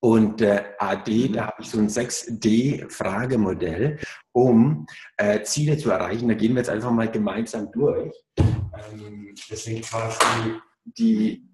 Und 0.00 0.40
äh, 0.40 0.64
AD, 0.78 1.28
da 1.28 1.48
habe 1.48 1.60
ich 1.60 1.70
so 1.70 1.78
ein 1.78 1.88
6D-Fragemodell, 1.88 4.00
um 4.32 4.86
äh, 5.16 5.42
Ziele 5.42 5.76
zu 5.76 5.90
erreichen. 5.90 6.28
Da 6.28 6.34
gehen 6.34 6.54
wir 6.54 6.60
jetzt 6.60 6.70
einfach 6.70 6.92
mal 6.92 7.10
gemeinsam 7.10 7.70
durch. 7.72 8.14
Ähm, 8.38 9.34
deswegen 9.50 9.82
quasi 9.82 10.54
die 10.84 11.44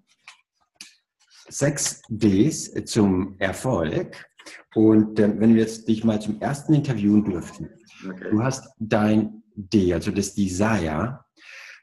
sechs 1.49 2.03
Ds 2.07 2.85
zum 2.85 3.35
Erfolg. 3.39 4.25
Und 4.73 5.19
äh, 5.19 5.39
wenn 5.39 5.55
wir 5.55 5.61
jetzt 5.61 5.87
dich 5.87 6.03
mal 6.03 6.21
zum 6.21 6.41
ersten 6.41 6.73
interviewen 6.73 7.23
dürften, 7.23 7.69
okay. 8.07 8.29
du 8.31 8.43
hast 8.43 8.75
dein 8.79 9.43
D, 9.55 9.93
also 9.93 10.11
das 10.11 10.33
Desire, 10.35 11.25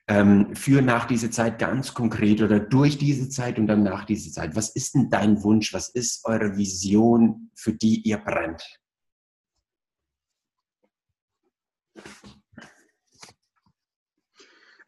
ähm, 0.09 0.55
für 0.55 0.83
nach 0.83 1.07
dieser 1.07 1.31
Zeit 1.31 1.59
ganz 1.59 1.95
konkret 1.95 2.43
oder 2.43 2.61
durch 2.61 2.99
diese 2.99 3.29
Zeit 3.29 3.59
und 3.59 3.67
dann 3.67 3.83
nach 3.83 4.05
dieser 4.05 4.33
Zeit. 4.33 4.57
Was 4.57 4.71
ist 4.71 4.95
denn 4.95 5.11
dein 5.11 5.43
Wunsch? 5.43 5.73
Was 5.73 5.89
ist 5.89 6.25
eure 6.25 6.57
Vision, 6.57 7.51
für 7.55 7.73
die 7.73 8.01
ihr 8.03 8.19
brennt? 8.19 8.63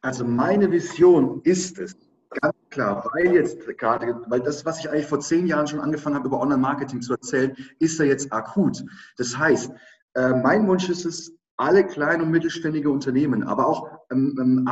Also 0.00 0.24
meine 0.26 0.70
Vision 0.70 1.40
ist 1.44 1.78
es, 1.78 1.96
ganz 2.40 2.54
klar, 2.70 3.08
weil 3.12 3.34
jetzt 3.34 3.66
gerade, 3.78 4.20
weil 4.28 4.40
das, 4.40 4.64
was 4.64 4.80
ich 4.80 4.90
eigentlich 4.90 5.06
vor 5.06 5.20
zehn 5.20 5.46
Jahren 5.46 5.66
schon 5.66 5.80
angefangen 5.80 6.16
habe, 6.16 6.28
über 6.28 6.40
Online-Marketing 6.40 7.02
zu 7.02 7.12
erzählen, 7.12 7.56
ist 7.78 7.98
ja 7.98 8.04
jetzt 8.04 8.32
akut. 8.32 8.84
Das 9.16 9.36
heißt, 9.36 9.72
äh, 10.14 10.30
mein 10.30 10.66
Wunsch 10.68 10.88
ist 10.88 11.04
es, 11.04 11.32
alle 11.56 11.86
kleinen 11.86 12.22
und 12.22 12.30
mittelständige 12.30 12.90
Unternehmen, 12.90 13.44
aber 13.44 13.66
auch 13.66 13.90
ähm, 14.10 14.36
ähm, 14.40 14.68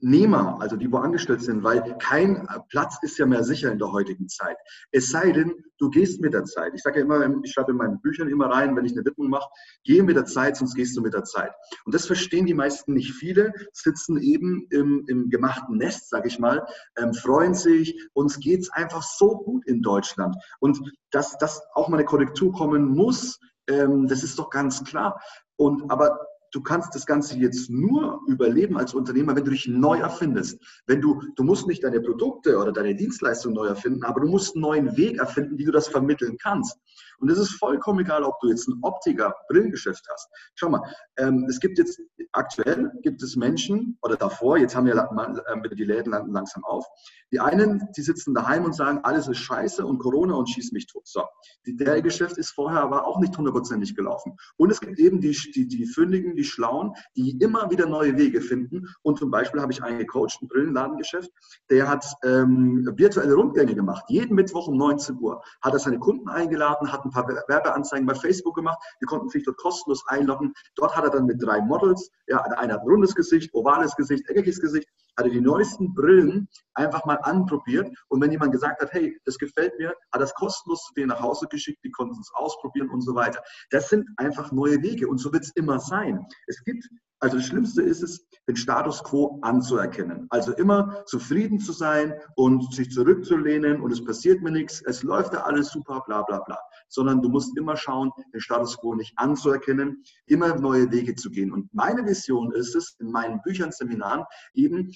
Arbeitnehmer, 0.00 0.58
also 0.60 0.76
die 0.76 0.90
wo 0.90 0.98
angestellt 0.98 1.42
sind, 1.42 1.62
weil 1.62 1.96
kein 1.98 2.48
Platz 2.68 2.96
ist 3.02 3.18
ja 3.18 3.26
mehr 3.26 3.44
sicher 3.44 3.70
in 3.70 3.78
der 3.78 3.92
heutigen 3.92 4.28
Zeit. 4.28 4.56
Es 4.92 5.10
sei 5.10 5.32
denn, 5.32 5.52
du 5.78 5.90
gehst 5.90 6.20
mit 6.20 6.32
der 6.32 6.44
Zeit. 6.44 6.72
Ich 6.74 6.82
sage 6.82 7.00
ja 7.00 7.04
immer, 7.04 7.42
ich 7.42 7.52
schreibe 7.52 7.72
in 7.72 7.76
meinen 7.76 8.00
Büchern 8.00 8.28
immer 8.28 8.46
rein, 8.46 8.76
wenn 8.76 8.84
ich 8.84 8.92
eine 8.92 9.04
Widmung 9.04 9.28
mache, 9.28 9.48
gehe 9.84 10.02
mit 10.02 10.16
der 10.16 10.24
Zeit, 10.24 10.56
sonst 10.56 10.74
gehst 10.74 10.96
du 10.96 11.02
mit 11.02 11.14
der 11.14 11.24
Zeit. 11.24 11.52
Und 11.84 11.94
das 11.94 12.06
verstehen 12.06 12.46
die 12.46 12.54
meisten 12.54 12.94
nicht. 12.94 13.12
Viele 13.12 13.52
sitzen 13.72 14.18
eben 14.18 14.66
im, 14.70 15.04
im 15.06 15.28
gemachten 15.28 15.76
Nest, 15.76 16.08
sage 16.08 16.28
ich 16.28 16.38
mal, 16.38 16.66
ähm, 16.96 17.12
freuen 17.14 17.54
sich. 17.54 18.08
Uns 18.12 18.40
geht's 18.40 18.70
einfach 18.70 19.02
so 19.02 19.38
gut 19.38 19.66
in 19.66 19.82
Deutschland. 19.82 20.36
Und 20.60 20.80
dass, 21.10 21.36
dass 21.38 21.62
auch 21.74 21.88
mal 21.88 21.98
eine 21.98 22.06
Korrektur 22.06 22.52
kommen 22.52 22.88
muss, 22.88 23.38
ähm, 23.68 24.06
das 24.06 24.22
ist 24.22 24.38
doch 24.38 24.50
ganz 24.50 24.82
klar. 24.84 25.20
Und 25.56 25.90
aber 25.90 26.18
du 26.52 26.60
kannst 26.62 26.94
das 26.94 27.06
Ganze 27.06 27.36
jetzt 27.36 27.70
nur 27.70 28.20
überleben 28.26 28.76
als 28.76 28.94
Unternehmer, 28.94 29.36
wenn 29.36 29.44
du 29.44 29.50
dich 29.50 29.68
neu 29.68 29.98
erfindest. 29.98 30.58
Wenn 30.86 31.00
du, 31.00 31.22
du 31.36 31.44
musst 31.44 31.66
nicht 31.66 31.84
deine 31.84 32.00
Produkte 32.00 32.58
oder 32.58 32.72
deine 32.72 32.94
Dienstleistung 32.94 33.52
neu 33.52 33.66
erfinden, 33.66 34.02
aber 34.04 34.20
du 34.20 34.28
musst 34.28 34.54
einen 34.54 34.62
neuen 34.62 34.96
Weg 34.96 35.18
erfinden, 35.18 35.58
wie 35.58 35.64
du 35.64 35.72
das 35.72 35.88
vermitteln 35.88 36.36
kannst. 36.38 36.78
Und 37.20 37.30
es 37.30 37.38
ist 37.38 37.58
vollkommen 37.58 38.00
egal, 38.00 38.24
ob 38.24 38.38
du 38.40 38.48
jetzt 38.48 38.68
ein 38.68 38.78
Optiker, 38.82 39.34
Brillengeschäft 39.48 40.06
hast. 40.10 40.28
Schau 40.54 40.70
mal, 40.70 40.82
ähm, 41.18 41.46
es 41.48 41.60
gibt 41.60 41.78
jetzt, 41.78 42.00
aktuell 42.32 42.90
gibt 43.02 43.22
es 43.22 43.36
Menschen, 43.36 43.98
oder 44.02 44.16
davor, 44.16 44.58
jetzt 44.58 44.74
haben 44.74 44.86
wir 44.86 44.94
äh, 44.94 45.74
die 45.74 45.84
Läden 45.84 46.12
langsam 46.32 46.64
auf, 46.64 46.86
die 47.32 47.40
einen, 47.40 47.88
die 47.96 48.02
sitzen 48.02 48.34
daheim 48.34 48.64
und 48.64 48.74
sagen, 48.74 49.00
alles 49.02 49.28
ist 49.28 49.38
scheiße 49.38 49.84
und 49.84 49.98
Corona 49.98 50.34
und 50.34 50.48
schieß 50.48 50.72
mich 50.72 50.86
tot. 50.86 51.06
So, 51.06 51.22
der 51.66 52.02
Geschäft 52.02 52.38
ist 52.38 52.50
vorher 52.50 52.80
aber 52.80 53.06
auch 53.06 53.20
nicht 53.20 53.36
hundertprozentig 53.36 53.94
gelaufen. 53.94 54.36
Und 54.56 54.70
es 54.70 54.80
gibt 54.80 54.98
eben 54.98 55.20
die, 55.20 55.36
die, 55.54 55.68
die 55.68 55.86
Fündigen, 55.86 56.34
die 56.34 56.44
Schlauen, 56.44 56.92
die 57.16 57.38
immer 57.38 57.70
wieder 57.70 57.86
neue 57.86 58.16
Wege 58.16 58.40
finden. 58.40 58.86
Und 59.02 59.18
zum 59.18 59.30
Beispiel 59.30 59.60
habe 59.60 59.72
ich 59.72 59.82
einen 59.82 59.98
gecoacht, 59.98 60.42
ein 60.42 60.48
Brillenladengeschäft, 60.48 61.30
der 61.70 61.88
hat 61.88 62.04
ähm, 62.24 62.88
virtuelle 62.96 63.34
Rundgänge 63.34 63.74
gemacht. 63.74 64.04
Jeden 64.08 64.34
Mittwoch 64.34 64.66
um 64.68 64.76
19 64.76 65.18
Uhr 65.20 65.42
hat 65.62 65.72
er 65.72 65.78
seine 65.78 65.98
Kunden 65.98 66.28
eingeladen, 66.28 66.92
hat 66.92 67.04
ein 67.04 67.09
paar 67.10 67.26
Werbeanzeigen 67.48 68.06
bei 68.06 68.14
Facebook 68.14 68.54
gemacht. 68.54 68.78
Die 69.00 69.06
konnten 69.06 69.28
sich 69.28 69.44
dort 69.44 69.56
kostenlos 69.58 70.02
einloggen. 70.06 70.52
Dort 70.76 70.96
hat 70.96 71.04
er 71.04 71.10
dann 71.10 71.26
mit 71.26 71.42
drei 71.42 71.60
Models, 71.60 72.10
ja, 72.26 72.40
einer 72.42 72.74
hat 72.74 72.80
ein 72.80 72.88
rundes 72.88 73.14
Gesicht, 73.14 73.52
ovales 73.54 73.94
Gesicht, 73.96 74.28
eckiges 74.28 74.60
Gesicht, 74.60 74.88
hatte 75.16 75.30
die 75.30 75.40
neuesten 75.40 75.94
Brillen 75.94 76.48
einfach 76.74 77.04
mal 77.04 77.18
anprobiert. 77.22 77.88
Und 78.08 78.20
wenn 78.20 78.32
jemand 78.32 78.52
gesagt 78.52 78.80
hat, 78.80 78.92
hey, 78.92 79.18
das 79.24 79.38
gefällt 79.38 79.78
mir, 79.78 79.94
hat 80.12 80.20
das 80.20 80.34
kostenlos 80.34 80.82
zu 80.86 80.94
denen 80.94 81.08
nach 81.08 81.20
Hause 81.20 81.46
geschickt, 81.48 81.80
die 81.84 81.90
konnten 81.90 82.18
es 82.20 82.30
ausprobieren 82.34 82.90
und 82.90 83.02
so 83.02 83.14
weiter. 83.14 83.42
Das 83.70 83.88
sind 83.88 84.08
einfach 84.16 84.52
neue 84.52 84.82
Wege 84.82 85.08
und 85.08 85.18
so 85.18 85.32
wird 85.32 85.44
es 85.44 85.52
immer 85.56 85.78
sein. 85.78 86.26
Es 86.46 86.62
gibt 86.64 86.88
also 87.22 87.36
das 87.36 87.46
Schlimmste 87.46 87.82
ist 87.82 88.02
es, 88.02 88.26
den 88.48 88.56
Status 88.56 89.04
quo 89.04 89.38
anzuerkennen. 89.42 90.26
Also 90.30 90.52
immer 90.54 91.04
zufrieden 91.04 91.60
zu 91.60 91.72
sein 91.72 92.14
und 92.34 92.72
sich 92.72 92.90
zurückzulehnen 92.90 93.82
und 93.82 93.92
es 93.92 94.02
passiert 94.02 94.40
mir 94.40 94.50
nichts, 94.50 94.82
es 94.86 95.02
läuft 95.02 95.34
ja 95.34 95.42
alles 95.42 95.70
super, 95.70 96.02
bla 96.06 96.22
bla 96.22 96.38
bla. 96.40 96.58
Sondern 96.88 97.20
du 97.20 97.28
musst 97.28 97.56
immer 97.58 97.76
schauen, 97.76 98.10
den 98.32 98.40
Status 98.40 98.78
quo 98.78 98.94
nicht 98.94 99.12
anzuerkennen, 99.16 100.02
immer 100.26 100.54
neue 100.58 100.90
Wege 100.90 101.14
zu 101.14 101.30
gehen. 101.30 101.52
Und 101.52 101.72
meine 101.74 102.06
Vision 102.06 102.52
ist 102.52 102.74
es, 102.74 102.96
in 103.00 103.10
meinen 103.10 103.42
Büchern, 103.42 103.70
Seminaren 103.70 104.24
eben, 104.54 104.90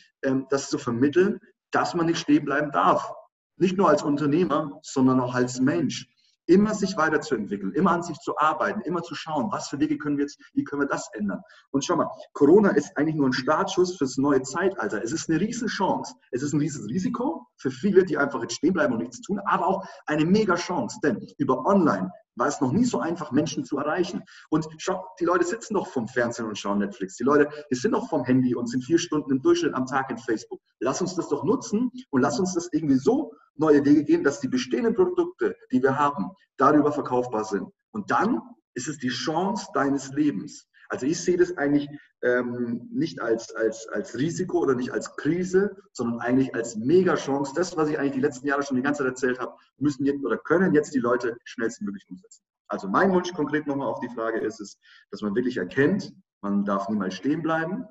das 0.51 0.71
zu 0.71 0.79
vermitteln, 0.79 1.41
dass 1.71 1.95
man 1.95 2.07
nicht 2.07 2.19
stehen 2.19 2.45
bleiben 2.45 2.71
darf. 2.71 3.13
Nicht 3.57 3.77
nur 3.77 3.89
als 3.89 4.03
Unternehmer, 4.03 4.81
sondern 4.83 5.21
auch 5.21 5.35
als 5.35 5.61
Mensch 5.61 6.09
immer 6.47 6.75
sich 6.75 6.97
weiterzuentwickeln, 6.97 7.73
immer 7.73 7.93
an 7.93 8.03
sich 8.03 8.19
zu 8.19 8.37
arbeiten, 8.39 8.81
immer 8.83 9.03
zu 9.03 9.15
schauen, 9.15 9.51
was 9.51 9.69
für 9.69 9.79
Wege 9.79 9.97
können 9.97 10.19
wir 10.19 10.25
jetzt, 10.25 10.39
wie 10.53 10.65
können 10.65 10.83
wir 10.83 10.89
das 10.89 11.09
ändern. 11.15 11.41
Und 11.71 11.85
schau 11.85 11.97
mal, 11.97 12.11
Corona 12.33 12.71
ist 12.71 12.97
eigentlich 12.97 13.15
nur 13.15 13.29
ein 13.29 13.33
Startschuss 13.33 13.97
fürs 13.97 14.19
neue 14.19 14.43
Zeitalter. 14.43 15.03
Es 15.03 15.13
ist 15.13 15.31
eine 15.31 15.41
Riesenchance. 15.41 16.15
Es 16.33 16.43
ist 16.43 16.53
ein 16.53 16.61
Riesenrisiko 16.61 17.47
für 17.57 17.71
viele, 17.71 18.05
die 18.05 18.19
einfach 18.19 18.43
jetzt 18.43 18.57
stehen 18.57 18.75
bleiben 18.75 18.93
und 18.93 19.01
nichts 19.01 19.21
tun, 19.21 19.41
aber 19.47 19.67
auch 19.67 19.89
eine 20.07 20.25
mega 20.25 20.55
Chance, 20.55 20.99
denn 21.03 21.27
über 21.39 21.65
Online 21.65 22.11
war 22.37 22.49
es 22.49 22.61
noch 22.61 22.73
nie 22.73 22.85
so 22.85 23.00
einfach, 23.00 23.33
Menschen 23.33 23.64
zu 23.64 23.79
erreichen. 23.79 24.23
Und 24.50 24.67
schau, 24.79 25.05
die 25.21 25.25
Leute 25.25 25.45
sitzen 25.45 25.75
doch 25.75 25.87
vom 25.87 26.09
Fernsehen 26.09 26.47
und 26.47 26.59
schauen 26.59 26.79
Netflix. 26.79 27.17
Die 27.17 27.25
Leute, 27.25 27.49
die 27.71 27.75
sind 27.75 27.93
doch 27.93 28.09
vom 28.09 28.25
Handy 28.25 28.55
und 28.55 28.69
sind 28.69 28.85
vier 28.85 28.99
Stunden 28.99 29.31
im 29.31 29.43
Durchschnitt 29.43 29.75
am 29.75 29.87
Tag 29.87 30.11
in 30.11 30.19
Facebook. 30.19 30.61
Lass 30.81 31.00
uns 31.00 31.14
das 31.14 31.29
doch 31.29 31.45
nutzen 31.45 31.91
und 32.11 32.21
lass 32.21 32.38
uns 32.38 32.55
das 32.55 32.69
irgendwie 32.73 32.99
so 32.99 33.33
neue 33.57 33.85
Wege 33.85 34.05
gehen, 34.05 34.25
dass 34.25 34.41
die 34.41 34.49
bestehenden 34.49 34.95
Produkte, 34.95 35.57
die 35.71 35.83
wir 35.83 35.99
haben, 35.99 36.31
darüber 36.57 36.93
verkaufbar 36.93 37.45
sind. 37.45 37.69
Und 37.93 38.11
dann 38.11 38.41
ist 38.75 38.88
es 38.88 38.99
die 38.99 39.09
Chance 39.09 39.69
deines 39.73 40.11
Lebens. 40.12 40.67
Also 40.95 41.07
ich 41.07 41.21
sehe 41.21 41.37
das 41.37 41.57
eigentlich 41.57 41.89
ähm, 42.23 42.89
nicht 42.93 43.21
als, 43.21 43.53
als, 43.57 43.89
als 43.89 44.17
Risiko 44.17 44.61
oder 44.61 44.77
nicht 44.77 44.93
als 44.93 45.17
Krise, 45.17 45.77
sondern 45.91 46.21
eigentlich 46.21 46.55
als 46.55 46.77
Mega-Chance. 46.77 47.53
Das, 47.57 47.77
was 47.77 47.89
ich 47.89 47.99
eigentlich 47.99 48.13
die 48.13 48.21
letzten 48.21 48.47
Jahre 48.47 48.63
schon 48.63 48.77
die 48.77 48.83
ganze 48.85 48.99
Zeit 48.99 49.09
erzählt 49.09 49.41
habe, 49.41 49.57
müssen 49.77 50.07
jetzt 50.07 50.25
oder 50.25 50.39
können 50.39 50.73
jetzt 50.73 50.95
die 50.95 51.01
Leute 51.01 51.37
schnellstmöglich 51.43 52.05
umsetzen. 52.09 52.45
Also 52.69 52.87
mein 52.87 53.11
Wunsch 53.11 53.33
konkret 53.33 53.67
nochmal 53.67 53.89
auf 53.89 53.99
die 53.99 54.09
Frage 54.15 54.39
ist 54.39 54.61
es, 54.61 54.79
dass 55.11 55.21
man 55.21 55.35
wirklich 55.35 55.57
erkennt, 55.57 56.15
man 56.43 56.65
darf 56.65 56.89
niemals 56.89 57.15
stehen 57.15 57.43
bleiben, 57.43 57.87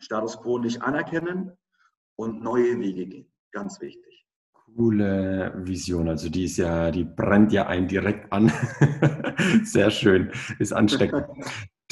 Status 0.00 0.40
quo 0.40 0.58
nicht 0.58 0.82
anerkennen 0.82 1.52
und 2.16 2.42
neue 2.42 2.80
Wege 2.80 3.06
gehen. 3.06 3.32
Ganz 3.52 3.80
wichtig. 3.80 4.26
Coole 4.74 5.52
Vision. 5.58 6.08
Also 6.08 6.28
die 6.28 6.46
ist 6.46 6.56
ja, 6.56 6.90
die 6.90 7.04
brennt 7.04 7.52
ja 7.52 7.68
einen 7.68 7.86
direkt 7.86 8.32
an. 8.32 8.50
Sehr 9.62 9.92
schön, 9.92 10.32
ist 10.58 10.72
ansteckend. 10.72 11.26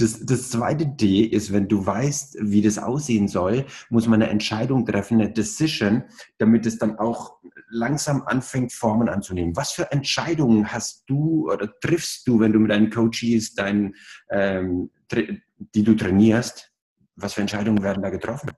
Das, 0.01 0.25
das 0.25 0.51
zweite 0.51 0.87
D 0.87 1.25
ist, 1.25 1.53
wenn 1.53 1.69
du 1.69 1.85
weißt, 1.85 2.39
wie 2.41 2.63
das 2.63 2.79
aussehen 2.79 3.29
soll, 3.29 3.67
muss 3.91 4.07
man 4.07 4.23
eine 4.23 4.31
Entscheidung 4.31 4.87
treffen, 4.87 5.21
eine 5.21 5.31
Decision, 5.31 6.05
damit 6.39 6.65
es 6.65 6.79
dann 6.79 6.99
auch 6.99 7.39
langsam 7.69 8.23
anfängt, 8.23 8.73
Formen 8.73 9.09
anzunehmen. 9.09 9.57
Was 9.57 9.73
für 9.73 9.93
Entscheidungen 9.93 10.73
hast 10.73 11.05
du 11.07 11.51
oder 11.51 11.71
triffst 11.81 12.27
du, 12.27 12.41
wenn 12.41 12.53
du 12.53 12.61
mit 12.61 12.71
deinen 12.71 12.91
Coaches, 12.91 13.55
deinen, 13.55 13.95
ähm, 14.31 14.91
die 15.59 15.83
du 15.83 15.95
trainierst? 15.95 16.73
Was 17.17 17.35
für 17.35 17.43
Entscheidungen 17.43 17.83
werden 17.83 18.03
da 18.03 18.09
getroffen? 18.09 18.53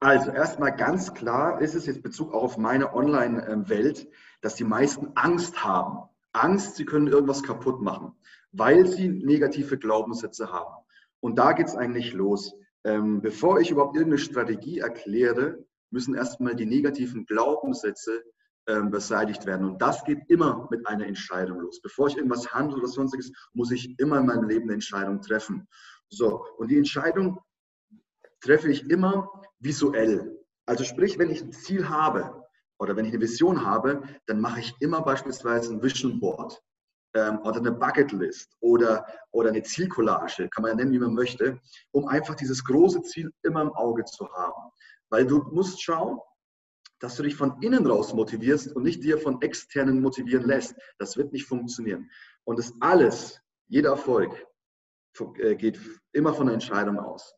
Also 0.00 0.30
erstmal 0.30 0.76
ganz 0.76 1.14
klar 1.14 1.62
ist 1.62 1.74
es 1.74 1.86
jetzt 1.86 2.02
Bezug 2.02 2.34
auf 2.34 2.58
meine 2.58 2.94
Online-Welt, 2.94 4.08
dass 4.42 4.54
die 4.54 4.64
meisten 4.64 5.12
Angst 5.14 5.64
haben. 5.64 6.10
Angst, 6.32 6.76
sie 6.76 6.84
können 6.84 7.06
irgendwas 7.06 7.42
kaputt 7.42 7.80
machen 7.80 8.12
weil 8.56 8.86
sie 8.86 9.08
negative 9.08 9.78
Glaubenssätze 9.78 10.52
haben. 10.52 10.84
Und 11.20 11.38
da 11.38 11.52
geht 11.52 11.66
es 11.66 11.76
eigentlich 11.76 12.12
los. 12.12 12.54
Ähm, 12.84 13.20
bevor 13.20 13.60
ich 13.60 13.70
überhaupt 13.70 13.96
irgendeine 13.96 14.18
Strategie 14.18 14.78
erkläre, 14.78 15.64
müssen 15.90 16.14
erstmal 16.14 16.54
die 16.54 16.66
negativen 16.66 17.26
Glaubenssätze 17.26 18.22
ähm, 18.66 18.90
beseitigt 18.90 19.44
werden. 19.46 19.66
Und 19.66 19.82
das 19.82 20.04
geht 20.04 20.20
immer 20.28 20.68
mit 20.70 20.86
einer 20.86 21.06
Entscheidung 21.06 21.60
los. 21.60 21.80
Bevor 21.80 22.08
ich 22.08 22.16
irgendwas 22.16 22.52
handle 22.52 22.78
oder 22.78 22.86
sonstiges, 22.86 23.32
muss 23.54 23.70
ich 23.70 23.98
immer 23.98 24.18
in 24.18 24.26
meinem 24.26 24.48
Leben 24.48 24.64
eine 24.64 24.74
Entscheidung 24.74 25.20
treffen. 25.20 25.66
So, 26.08 26.44
und 26.58 26.70
die 26.70 26.78
Entscheidung 26.78 27.40
treffe 28.40 28.70
ich 28.70 28.88
immer 28.88 29.28
visuell. 29.58 30.38
Also 30.66 30.84
sprich, 30.84 31.18
wenn 31.18 31.30
ich 31.30 31.42
ein 31.42 31.52
Ziel 31.52 31.88
habe 31.88 32.44
oder 32.78 32.94
wenn 32.96 33.04
ich 33.04 33.12
eine 33.12 33.20
Vision 33.20 33.64
habe, 33.64 34.02
dann 34.26 34.40
mache 34.40 34.60
ich 34.60 34.74
immer 34.80 35.02
beispielsweise 35.02 35.72
ein 35.72 35.82
Vision 35.82 36.20
Board 36.20 36.62
ähm, 37.14 37.40
oder 37.40 37.58
eine 37.58 37.72
Bucketlist 37.72 38.56
oder, 38.60 39.06
oder 39.30 39.50
eine 39.50 39.62
Zielcollage, 39.62 40.48
kann 40.48 40.62
man 40.62 40.72
ja 40.72 40.76
nennen, 40.76 40.92
wie 40.92 40.98
man 40.98 41.14
möchte, 41.14 41.60
um 41.92 42.06
einfach 42.08 42.34
dieses 42.34 42.64
große 42.64 43.02
Ziel 43.02 43.32
immer 43.42 43.62
im 43.62 43.72
Auge 43.72 44.04
zu 44.04 44.28
haben. 44.32 44.70
Weil 45.10 45.26
du 45.26 45.38
musst 45.52 45.82
schauen, 45.82 46.18
dass 46.98 47.16
du 47.16 47.22
dich 47.22 47.36
von 47.36 47.60
innen 47.60 47.86
raus 47.86 48.14
motivierst 48.14 48.74
und 48.74 48.82
nicht 48.82 49.02
dir 49.02 49.18
von 49.18 49.40
externen 49.42 50.00
motivieren 50.00 50.46
lässt. 50.46 50.74
Das 50.98 51.16
wird 51.16 51.32
nicht 51.32 51.46
funktionieren. 51.46 52.10
Und 52.44 52.58
das 52.58 52.72
alles, 52.80 53.40
jeder 53.68 53.90
Erfolg, 53.90 54.46
äh, 55.38 55.54
geht 55.54 55.78
immer 56.12 56.34
von 56.34 56.46
der 56.46 56.54
Entscheidung 56.54 56.98
aus. 56.98 57.34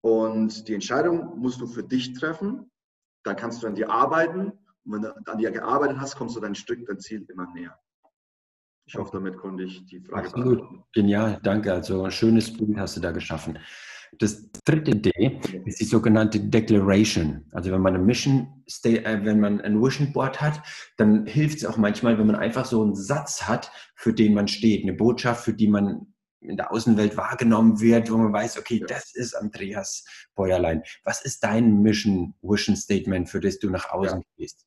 Und 0.00 0.66
die 0.66 0.74
Entscheidung 0.74 1.38
musst 1.38 1.60
du 1.60 1.66
für 1.66 1.84
dich 1.84 2.14
treffen. 2.14 2.70
Dann 3.22 3.36
kannst 3.36 3.62
du 3.62 3.66
an 3.66 3.74
dir 3.74 3.90
arbeiten. 3.90 4.52
Und 4.84 4.92
wenn 4.92 5.02
du 5.02 5.14
an 5.26 5.38
dir 5.38 5.50
gearbeitet 5.52 5.98
hast, 6.00 6.16
kommst 6.16 6.34
du 6.34 6.40
dein 6.40 6.54
Stück, 6.54 6.84
dein 6.86 6.98
Ziel 6.98 7.24
immer 7.28 7.46
näher. 7.52 7.78
Ich 8.92 8.98
hoffe, 8.98 9.12
damit 9.14 9.38
konnte 9.38 9.62
ich 9.62 9.86
die 9.86 10.00
Frage 10.00 10.26
Absolut. 10.26 10.58
beantworten. 10.58 10.84
Genial, 10.92 11.40
danke. 11.42 11.72
Also 11.72 12.04
ein 12.04 12.10
schönes 12.10 12.52
Bild 12.52 12.76
hast 12.76 12.94
du 12.96 13.00
da 13.00 13.10
geschaffen. 13.10 13.58
Das 14.18 14.50
dritte 14.66 14.94
D 14.94 15.40
ist 15.64 15.80
die 15.80 15.86
sogenannte 15.86 16.38
Declaration. 16.38 17.46
Also 17.52 17.72
wenn 17.72 17.80
man 17.80 17.94
eine 17.94 18.04
Mission, 18.04 18.62
äh, 18.84 19.24
wenn 19.24 19.40
man 19.40 19.62
ein 19.62 19.80
Vision 19.80 20.12
Board 20.12 20.42
hat, 20.42 20.60
dann 20.98 21.24
hilft 21.24 21.58
es 21.58 21.64
auch 21.64 21.78
manchmal, 21.78 22.18
wenn 22.18 22.26
man 22.26 22.36
einfach 22.36 22.66
so 22.66 22.82
einen 22.82 22.94
Satz 22.94 23.44
hat, 23.44 23.72
für 23.94 24.12
den 24.12 24.34
man 24.34 24.46
steht, 24.46 24.82
eine 24.82 24.92
Botschaft, 24.92 25.42
für 25.42 25.54
die 25.54 25.68
man 25.68 26.12
in 26.40 26.58
der 26.58 26.70
Außenwelt 26.70 27.16
wahrgenommen 27.16 27.80
wird, 27.80 28.10
wo 28.10 28.18
man 28.18 28.32
weiß, 28.32 28.58
okay, 28.58 28.84
das 28.86 29.14
ist 29.14 29.34
Andreas 29.34 30.04
Bäuerlein. 30.34 30.82
Was 31.04 31.24
ist 31.24 31.42
dein 31.42 31.80
Mission, 31.80 32.34
Vision 32.42 32.76
Statement, 32.76 33.30
für 33.30 33.40
das 33.40 33.58
du 33.58 33.70
nach 33.70 33.88
außen 33.88 34.18
ja. 34.18 34.26
gehst? 34.36 34.66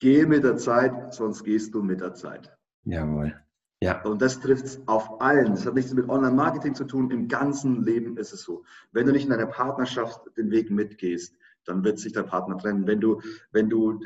Geh 0.00 0.26
mit 0.26 0.42
der 0.42 0.56
Zeit, 0.56 1.14
sonst 1.14 1.44
gehst 1.44 1.72
du 1.72 1.84
mit 1.84 2.00
der 2.00 2.14
Zeit. 2.14 2.50
Jawohl. 2.84 3.40
Ja. 3.82 4.02
Und 4.02 4.20
das 4.20 4.40
trifft 4.40 4.66
es 4.66 4.86
auf 4.86 5.22
allen. 5.22 5.52
Das 5.52 5.64
hat 5.64 5.74
nichts 5.74 5.94
mit 5.94 6.08
Online-Marketing 6.08 6.74
zu 6.74 6.84
tun. 6.84 7.10
Im 7.10 7.28
ganzen 7.28 7.82
Leben 7.82 8.18
ist 8.18 8.32
es 8.32 8.42
so. 8.42 8.64
Wenn 8.92 9.06
du 9.06 9.12
nicht 9.12 9.24
in 9.24 9.30
deiner 9.30 9.46
Partnerschaft 9.46 10.20
den 10.36 10.50
Weg 10.50 10.70
mitgehst, 10.70 11.34
dann 11.64 11.82
wird 11.82 11.98
sich 11.98 12.12
dein 12.12 12.26
Partner 12.26 12.58
trennen. 12.58 12.86
Wenn 12.86 13.00
du, 13.00 13.20
wenn 13.52 13.70
du 13.70 13.98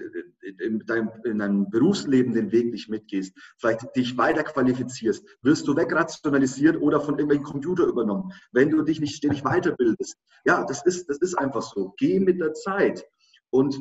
in 0.59 0.85
deinem, 0.87 1.11
in 1.25 1.39
deinem 1.39 1.71
Berufsleben 1.71 2.35
den 2.35 2.53
Weg 2.53 2.71
nicht 2.71 2.89
mitgehst, 2.89 3.37
vielleicht 3.59 3.97
dich 3.97 4.17
weiter 4.17 4.45
qualifizierst, 4.45 5.27
wirst 5.43 5.67
du 5.67 5.77
wegrationalisiert 5.77 6.81
oder 6.81 7.01
von 7.01 7.15
irgendwelchen 7.15 7.45
Computer 7.45 7.87
übernommen. 7.87 8.33
Wenn 8.53 8.71
du 8.71 8.83
dich 8.83 9.01
nicht 9.01 9.17
ständig 9.17 9.43
weiterbildest. 9.43 10.17
Ja, 10.45 10.65
das 10.65 10.85
ist, 10.87 11.09
das 11.09 11.19
ist 11.19 11.35
einfach 11.35 11.63
so. 11.63 11.95
Geh 11.97 12.21
mit 12.21 12.41
der 12.41 12.55
Zeit. 12.55 13.05
Und 13.51 13.77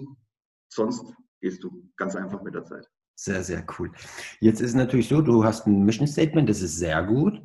sonst 0.69 1.13
gehst 1.39 1.63
du 1.63 1.89
ganz 1.97 2.15
einfach 2.15 2.41
mit 2.41 2.55
der 2.55 2.63
Zeit. 2.63 2.89
Sehr, 3.15 3.43
sehr 3.43 3.65
cool. 3.77 3.91
Jetzt 4.39 4.59
ist 4.61 4.73
natürlich 4.73 5.07
so, 5.07 5.21
du 5.21 5.43
hast 5.43 5.67
ein 5.67 5.83
Mission 5.83 6.07
Statement, 6.07 6.49
das 6.49 6.61
ist 6.61 6.77
sehr 6.77 7.03
gut. 7.03 7.41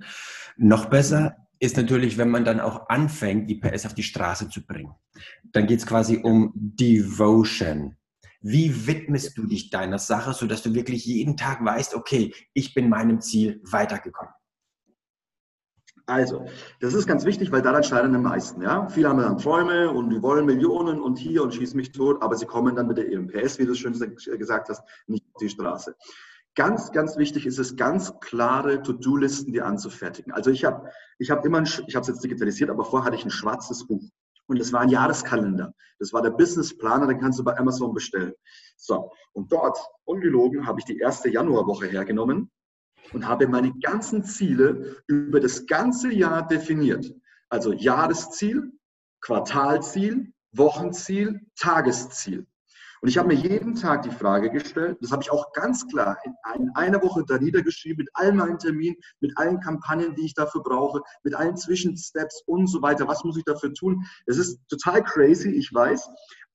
Noch 0.56 0.86
besser 0.86 1.36
ist 1.60 1.76
natürlich, 1.76 2.18
wenn 2.18 2.30
man 2.30 2.44
dann 2.44 2.60
auch 2.60 2.88
anfängt, 2.88 3.50
die 3.50 3.56
PS 3.56 3.86
auf 3.86 3.94
die 3.94 4.02
Straße 4.02 4.48
zu 4.48 4.64
bringen. 4.64 4.94
Dann 5.52 5.66
geht 5.66 5.80
es 5.80 5.86
quasi 5.86 6.18
um 6.18 6.52
Devotion. 6.54 7.96
Wie 8.40 8.86
widmest 8.86 9.36
du 9.36 9.46
dich 9.46 9.70
deiner 9.70 9.98
Sache, 9.98 10.32
sodass 10.32 10.62
du 10.62 10.72
wirklich 10.72 11.04
jeden 11.04 11.36
Tag 11.36 11.64
weißt, 11.64 11.94
okay, 11.94 12.32
ich 12.54 12.72
bin 12.72 12.88
meinem 12.88 13.20
Ziel 13.20 13.60
weitergekommen? 13.64 14.32
Also, 16.08 16.46
das 16.80 16.94
ist 16.94 17.06
ganz 17.06 17.26
wichtig, 17.26 17.52
weil 17.52 17.60
daran 17.60 17.82
scheitern 17.82 18.14
die 18.14 18.18
meisten. 18.18 18.62
Ja? 18.62 18.88
Viele 18.88 19.10
haben 19.10 19.18
dann 19.18 19.36
Träume 19.36 19.90
und 19.90 20.08
die 20.08 20.22
wollen 20.22 20.46
Millionen 20.46 21.02
und 21.02 21.18
hier 21.18 21.42
und 21.42 21.54
schießen 21.54 21.76
mich 21.76 21.92
tot, 21.92 22.22
aber 22.22 22.34
sie 22.34 22.46
kommen 22.46 22.74
dann 22.74 22.86
mit 22.86 22.96
der 22.96 23.12
EMPS, 23.12 23.58
wie 23.58 23.66
du 23.66 23.74
schön 23.74 23.92
gesagt 23.92 24.70
hast, 24.70 24.82
nicht 25.06 25.26
auf 25.34 25.38
die 25.38 25.50
Straße. 25.50 25.94
Ganz, 26.54 26.92
ganz 26.92 27.18
wichtig 27.18 27.44
ist 27.44 27.58
es, 27.58 27.76
ganz 27.76 28.18
klare 28.20 28.82
To-Do-Listen 28.82 29.52
dir 29.52 29.66
anzufertigen. 29.66 30.32
Also 30.32 30.50
ich 30.50 30.64
habe 30.64 30.88
ich 31.18 31.30
hab 31.30 31.44
immer, 31.44 31.58
ein, 31.58 31.68
ich 31.86 31.94
habe 31.94 32.00
es 32.00 32.08
jetzt 32.08 32.24
digitalisiert, 32.24 32.70
aber 32.70 32.86
vorher 32.86 33.04
hatte 33.04 33.16
ich 33.16 33.26
ein 33.26 33.30
schwarzes 33.30 33.86
Buch. 33.86 34.02
Und 34.46 34.58
das 34.58 34.72
war 34.72 34.80
ein 34.80 34.88
Jahreskalender. 34.88 35.74
Das 35.98 36.14
war 36.14 36.22
der 36.22 36.30
Businessplaner, 36.30 37.06
den 37.06 37.20
kannst 37.20 37.38
du 37.38 37.44
bei 37.44 37.54
Amazon 37.58 37.92
bestellen. 37.92 38.32
So, 38.78 39.12
und 39.34 39.52
dort, 39.52 39.78
ungelogen, 40.04 40.66
habe 40.66 40.80
ich 40.80 40.86
die 40.86 40.96
erste 40.96 41.28
Januarwoche 41.28 41.86
hergenommen 41.86 42.50
und 43.12 43.26
habe 43.26 43.48
meine 43.48 43.72
ganzen 43.80 44.24
Ziele 44.24 45.02
über 45.06 45.40
das 45.40 45.66
ganze 45.66 46.12
Jahr 46.12 46.46
definiert. 46.46 47.14
Also 47.48 47.72
Jahresziel, 47.72 48.72
Quartalziel, 49.20 50.32
Wochenziel, 50.52 51.40
Tagesziel. 51.56 52.46
Und 53.00 53.08
ich 53.08 53.18
habe 53.18 53.28
mir 53.28 53.34
jeden 53.34 53.74
Tag 53.74 54.02
die 54.02 54.10
Frage 54.10 54.50
gestellt, 54.50 54.98
das 55.00 55.12
habe 55.12 55.22
ich 55.22 55.30
auch 55.30 55.52
ganz 55.52 55.86
klar 55.86 56.16
in 56.56 56.70
einer 56.74 57.02
Woche 57.02 57.24
da 57.26 57.38
niedergeschrieben, 57.38 57.98
mit 57.98 58.10
all 58.14 58.32
meinen 58.32 58.58
Terminen, 58.58 58.96
mit 59.20 59.36
allen 59.36 59.60
Kampagnen, 59.60 60.14
die 60.14 60.26
ich 60.26 60.34
dafür 60.34 60.62
brauche, 60.62 61.00
mit 61.22 61.34
allen 61.34 61.56
Zwischensteps 61.56 62.42
und 62.46 62.66
so 62.66 62.82
weiter. 62.82 63.06
Was 63.08 63.24
muss 63.24 63.36
ich 63.36 63.44
dafür 63.44 63.72
tun? 63.74 64.04
Es 64.26 64.38
ist 64.38 64.58
total 64.68 65.02
crazy, 65.02 65.50
ich 65.50 65.72
weiß. 65.72 66.08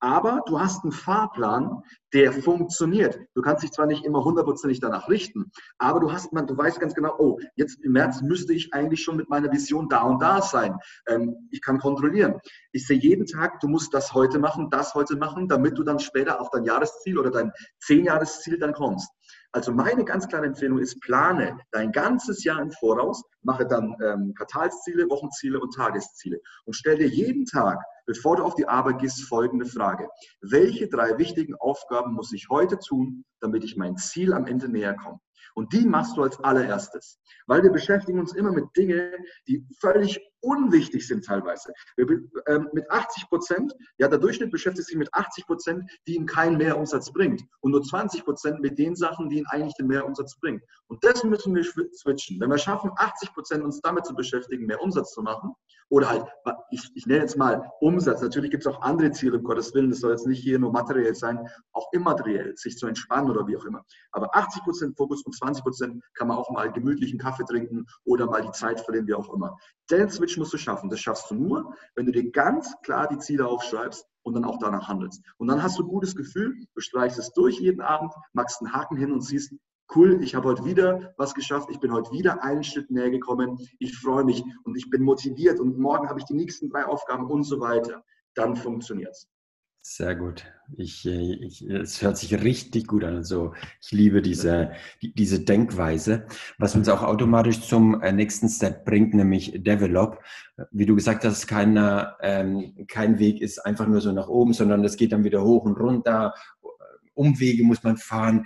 Aber 0.03 0.41
du 0.47 0.59
hast 0.59 0.83
einen 0.83 0.91
Fahrplan, 0.91 1.81
der 2.11 2.33
funktioniert. 2.33 3.17
Du 3.35 3.41
kannst 3.41 3.63
dich 3.63 3.71
zwar 3.71 3.85
nicht 3.85 4.03
immer 4.03 4.21
hundertprozentig 4.25 4.81
danach 4.81 5.07
richten, 5.07 5.49
aber 5.77 6.01
du 6.01 6.11
hast, 6.11 6.33
man, 6.33 6.45
du 6.45 6.57
weißt 6.57 6.81
ganz 6.81 6.93
genau, 6.93 7.15
oh, 7.19 7.39
jetzt 7.55 7.81
im 7.85 7.93
März 7.93 8.21
müsste 8.21 8.51
ich 8.51 8.73
eigentlich 8.73 9.01
schon 9.01 9.15
mit 9.15 9.29
meiner 9.29 9.49
Vision 9.49 9.87
da 9.87 10.01
und 10.01 10.21
da 10.21 10.41
sein. 10.41 10.77
Ähm, 11.07 11.47
ich 11.51 11.61
kann 11.61 11.79
kontrollieren. 11.79 12.41
Ich 12.75 12.87
sehe 12.87 12.97
jeden 12.97 13.27
Tag, 13.27 13.59
du 13.59 13.67
musst 13.67 13.93
das 13.93 14.15
heute 14.15 14.39
machen, 14.39 14.71
das 14.71 14.95
heute 14.95 15.15
machen, 15.15 15.47
damit 15.47 15.77
du 15.77 15.83
dann 15.83 15.99
später 15.99 16.41
auf 16.41 16.49
dein 16.49 16.65
Jahresziel 16.65 17.19
oder 17.19 17.29
dein 17.29 17.51
Zehnjahresziel 17.79 18.57
dann 18.57 18.73
kommst. 18.73 19.07
Also 19.51 19.71
meine 19.71 20.03
ganz 20.03 20.27
klare 20.27 20.47
Empfehlung 20.47 20.79
ist, 20.79 20.99
plane 20.99 21.59
dein 21.69 21.91
ganzes 21.91 22.43
Jahr 22.43 22.59
im 22.59 22.71
Voraus, 22.71 23.23
mache 23.43 23.67
dann 23.67 23.95
ähm, 24.03 24.33
Quartalsziele, 24.35 25.07
Wochenziele 25.07 25.59
und 25.59 25.75
Tagesziele 25.75 26.39
und 26.65 26.73
stell 26.73 26.97
dir 26.97 27.07
jeden 27.07 27.45
Tag, 27.45 27.77
bevor 28.07 28.37
du 28.37 28.43
auf 28.43 28.55
die 28.55 28.67
Arbeit 28.67 28.97
gehst, 28.97 29.21
folgende 29.25 29.67
Frage. 29.67 30.09
Welche 30.41 30.87
drei 30.87 31.19
wichtigen 31.19 31.53
Aufgaben 31.53 32.13
muss 32.13 32.33
ich 32.33 32.47
heute 32.49 32.79
tun, 32.79 33.23
damit 33.39 33.63
ich 33.63 33.77
mein 33.77 33.97
Ziel 33.97 34.33
am 34.33 34.47
Ende 34.47 34.67
näher 34.67 34.95
komme? 34.95 35.19
Und 35.53 35.73
die 35.73 35.85
machst 35.85 36.17
du 36.17 36.23
als 36.23 36.39
allererstes, 36.39 37.19
weil 37.45 37.61
wir 37.61 37.71
beschäftigen 37.71 38.19
uns 38.19 38.33
immer 38.33 38.51
mit 38.51 38.65
Dingen, 38.75 39.11
die 39.47 39.67
völlig 39.79 40.19
unwichtig 40.43 41.07
sind 41.07 41.25
teilweise. 41.25 41.73
Ähm, 41.97 42.69
mit 42.73 42.89
80 42.91 43.29
Prozent, 43.29 43.73
ja, 43.97 44.07
der 44.07 44.19
Durchschnitt 44.19 44.51
beschäftigt 44.51 44.87
sich 44.87 44.97
mit 44.97 45.13
80 45.13 45.45
Prozent, 45.45 45.89
die 46.07 46.15
ihm 46.15 46.25
keinen 46.25 46.57
Mehrumsatz 46.57 47.11
bringt 47.11 47.43
und 47.61 47.71
nur 47.71 47.81
20 47.81 48.23
Prozent 48.25 48.59
mit 48.59 48.77
den 48.77 48.95
Sachen, 48.95 49.29
die 49.29 49.39
ihn 49.39 49.47
eigentlich 49.47 49.75
den 49.75 49.87
Mehrumsatz 49.87 50.37
bringen. 50.39 50.61
Und 50.87 51.03
das 51.03 51.23
müssen 51.23 51.55
wir 51.55 51.63
switchen. 51.63 52.39
Wenn 52.39 52.49
wir 52.49 52.57
schaffen, 52.57 52.91
80 52.95 53.33
Prozent 53.33 53.63
uns 53.63 53.81
damit 53.81 54.05
zu 54.05 54.13
beschäftigen, 54.13 54.65
mehr 54.65 54.81
Umsatz 54.81 55.13
zu 55.13 55.21
machen, 55.21 55.53
oder 55.93 56.09
halt, 56.09 56.25
ich, 56.71 56.89
ich 56.95 57.05
nenne 57.05 57.21
jetzt 57.21 57.37
mal 57.37 57.69
Umsatz. 57.79 58.19
Natürlich 58.19 58.49
gibt 58.49 58.65
es 58.65 58.73
auch 58.73 58.81
andere 58.81 59.11
Ziele, 59.11 59.37
um 59.37 59.43
Gottes 59.43 59.75
Willen. 59.75 59.91
Das 59.91 59.99
soll 59.99 60.09
jetzt 60.09 60.25
nicht 60.25 60.41
hier 60.41 60.57
nur 60.57 60.71
materiell 60.71 61.13
sein, 61.13 61.47
auch 61.71 61.87
immateriell, 61.91 62.57
sich 62.57 62.77
zu 62.79 62.87
entspannen 62.87 63.29
oder 63.29 63.45
wie 63.45 63.55
auch 63.55 63.65
immer. 63.65 63.85
Aber 64.11 64.35
80 64.35 64.63
Prozent 64.63 64.97
Fokus 64.97 65.23
und 65.23 65.35
20 65.35 65.63
Prozent 65.63 66.03
kann 66.15 66.29
man 66.29 66.37
auch 66.37 66.49
mal 66.49 66.71
gemütlichen 66.71 67.19
Kaffee 67.19 67.45
trinken 67.45 67.85
oder 68.05 68.25
mal 68.25 68.41
die 68.41 68.51
Zeit 68.53 68.81
verlieren, 68.81 69.05
wie 69.05 69.13
auch 69.13 69.31
immer. 69.31 69.55
Den 69.91 70.09
Switch 70.33 70.37
musst 70.37 70.53
du 70.53 70.57
schaffen. 70.57 70.89
Das 70.89 70.99
schaffst 70.99 71.29
du 71.29 71.35
nur, 71.35 71.75
wenn 71.95 72.05
du 72.05 72.11
dir 72.11 72.31
ganz 72.31 72.73
klar 72.83 73.07
die 73.07 73.19
Ziele 73.19 73.47
aufschreibst 73.47 74.07
und 74.23 74.33
dann 74.33 74.45
auch 74.45 74.57
danach 74.57 74.87
handelst. 74.87 75.21
Und 75.37 75.47
dann 75.47 75.61
hast 75.61 75.77
du 75.77 75.83
ein 75.83 75.89
gutes 75.89 76.15
Gefühl, 76.15 76.55
du 76.73 76.81
streichst 76.81 77.19
es 77.19 77.31
durch 77.33 77.59
jeden 77.59 77.81
Abend, 77.81 78.13
machst 78.33 78.61
einen 78.61 78.73
Haken 78.73 78.97
hin 78.97 79.11
und 79.11 79.21
siehst, 79.21 79.53
cool, 79.95 80.23
ich 80.23 80.33
habe 80.33 80.49
heute 80.49 80.65
wieder 80.65 81.13
was 81.17 81.35
geschafft, 81.35 81.69
ich 81.69 81.79
bin 81.79 81.91
heute 81.91 82.11
wieder 82.11 82.43
einen 82.43 82.63
Schritt 82.63 82.89
näher 82.89 83.11
gekommen, 83.11 83.59
ich 83.79 83.97
freue 83.97 84.23
mich 84.23 84.43
und 84.63 84.75
ich 84.75 84.89
bin 84.89 85.03
motiviert 85.03 85.59
und 85.59 85.77
morgen 85.77 86.09
habe 86.09 86.19
ich 86.19 86.25
die 86.25 86.33
nächsten 86.33 86.69
drei 86.69 86.85
Aufgaben 86.85 87.27
und 87.27 87.43
so 87.43 87.59
weiter. 87.59 88.03
Dann 88.33 88.55
funktioniert 88.55 89.11
es. 89.11 89.27
Sehr 89.85 90.15
gut. 90.15 90.45
Ich, 90.77 91.05
äh, 91.05 91.33
ich, 91.35 91.61
es 91.69 92.01
hört 92.01 92.17
sich 92.17 92.41
richtig 92.41 92.87
gut 92.87 93.03
an. 93.03 93.17
Also 93.17 93.53
ich 93.81 93.91
liebe 93.91 94.21
diese, 94.21 94.71
die, 95.01 95.13
diese 95.13 95.41
Denkweise, 95.41 96.25
was 96.57 96.73
uns 96.73 96.87
auch 96.87 97.03
automatisch 97.03 97.59
zum 97.59 98.01
äh, 98.01 98.13
nächsten 98.13 98.47
Step 98.47 98.85
bringt, 98.85 99.13
nämlich 99.13 99.51
Develop. 99.61 100.19
Wie 100.71 100.85
du 100.85 100.95
gesagt 100.95 101.25
hast, 101.25 101.47
keiner, 101.47 102.15
ähm, 102.21 102.85
kein 102.87 103.19
Weg 103.19 103.41
ist 103.41 103.59
einfach 103.59 103.85
nur 103.85 103.99
so 103.99 104.13
nach 104.13 104.29
oben, 104.29 104.53
sondern 104.53 104.85
es 104.85 104.95
geht 104.95 105.11
dann 105.11 105.25
wieder 105.25 105.43
hoch 105.43 105.65
und 105.65 105.77
runter. 105.77 106.33
Umwege 107.13 107.65
muss 107.65 107.83
man 107.83 107.97
fahren. 107.97 108.45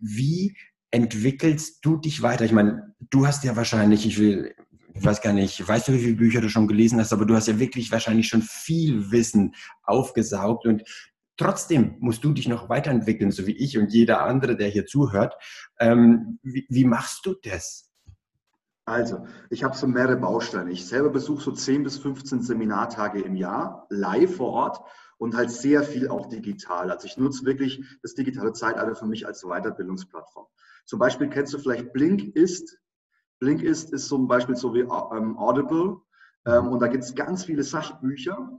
Wie 0.00 0.56
entwickelst 0.90 1.84
du 1.84 1.98
dich 1.98 2.22
weiter? 2.22 2.46
Ich 2.46 2.52
meine, 2.52 2.94
du 3.10 3.26
hast 3.26 3.44
ja 3.44 3.56
wahrscheinlich, 3.56 4.06
ich 4.06 4.18
will, 4.18 4.54
ich 4.98 5.04
weiß 5.04 5.20
gar 5.20 5.32
nicht, 5.32 5.66
weißt 5.66 5.88
du, 5.88 5.92
wie 5.92 6.00
viele 6.00 6.16
Bücher 6.16 6.40
du 6.40 6.48
schon 6.48 6.66
gelesen 6.66 6.98
hast, 6.98 7.12
aber 7.12 7.24
du 7.24 7.34
hast 7.34 7.46
ja 7.46 7.58
wirklich 7.58 7.92
wahrscheinlich 7.92 8.28
schon 8.28 8.42
viel 8.42 9.10
Wissen 9.12 9.54
aufgesaugt 9.84 10.66
und 10.66 10.82
trotzdem 11.36 11.96
musst 12.00 12.24
du 12.24 12.32
dich 12.32 12.48
noch 12.48 12.68
weiterentwickeln, 12.68 13.30
so 13.30 13.46
wie 13.46 13.56
ich 13.56 13.78
und 13.78 13.92
jeder 13.92 14.22
andere, 14.22 14.56
der 14.56 14.68
hier 14.68 14.86
zuhört. 14.86 15.34
Ähm, 15.78 16.38
wie, 16.42 16.66
wie 16.68 16.84
machst 16.84 17.24
du 17.26 17.34
das? 17.42 17.90
Also, 18.86 19.26
ich 19.50 19.64
habe 19.64 19.76
so 19.76 19.86
mehrere 19.86 20.16
Bausteine. 20.16 20.70
Ich 20.72 20.86
selber 20.86 21.10
besuche 21.10 21.42
so 21.42 21.52
10 21.52 21.84
bis 21.84 21.98
15 21.98 22.42
Seminartage 22.42 23.20
im 23.20 23.36
Jahr, 23.36 23.86
live 23.90 24.36
vor 24.36 24.50
Ort 24.50 24.80
und 25.18 25.36
halt 25.36 25.50
sehr 25.50 25.82
viel 25.82 26.08
auch 26.08 26.26
digital. 26.26 26.90
Also 26.90 27.06
ich 27.06 27.18
nutze 27.18 27.44
wirklich 27.44 27.84
das 28.02 28.14
digitale 28.14 28.52
Zeitalter 28.52 28.96
für 28.96 29.06
mich 29.06 29.26
als 29.26 29.42
Weiterbildungsplattform. 29.42 30.46
Zum 30.86 30.98
Beispiel 30.98 31.28
kennst 31.28 31.52
du 31.52 31.58
vielleicht 31.58 31.92
Blinkist. 31.92 32.78
Blinkist 33.40 33.92
ist 33.92 34.08
zum 34.08 34.26
Beispiel 34.26 34.56
so 34.56 34.74
wie 34.74 34.80
ähm, 34.80 35.38
Audible. 35.38 35.98
Ähm, 36.46 36.68
und 36.68 36.80
da 36.80 36.86
gibt 36.86 37.04
es 37.04 37.14
ganz 37.14 37.44
viele 37.44 37.62
Sachbücher, 37.62 38.50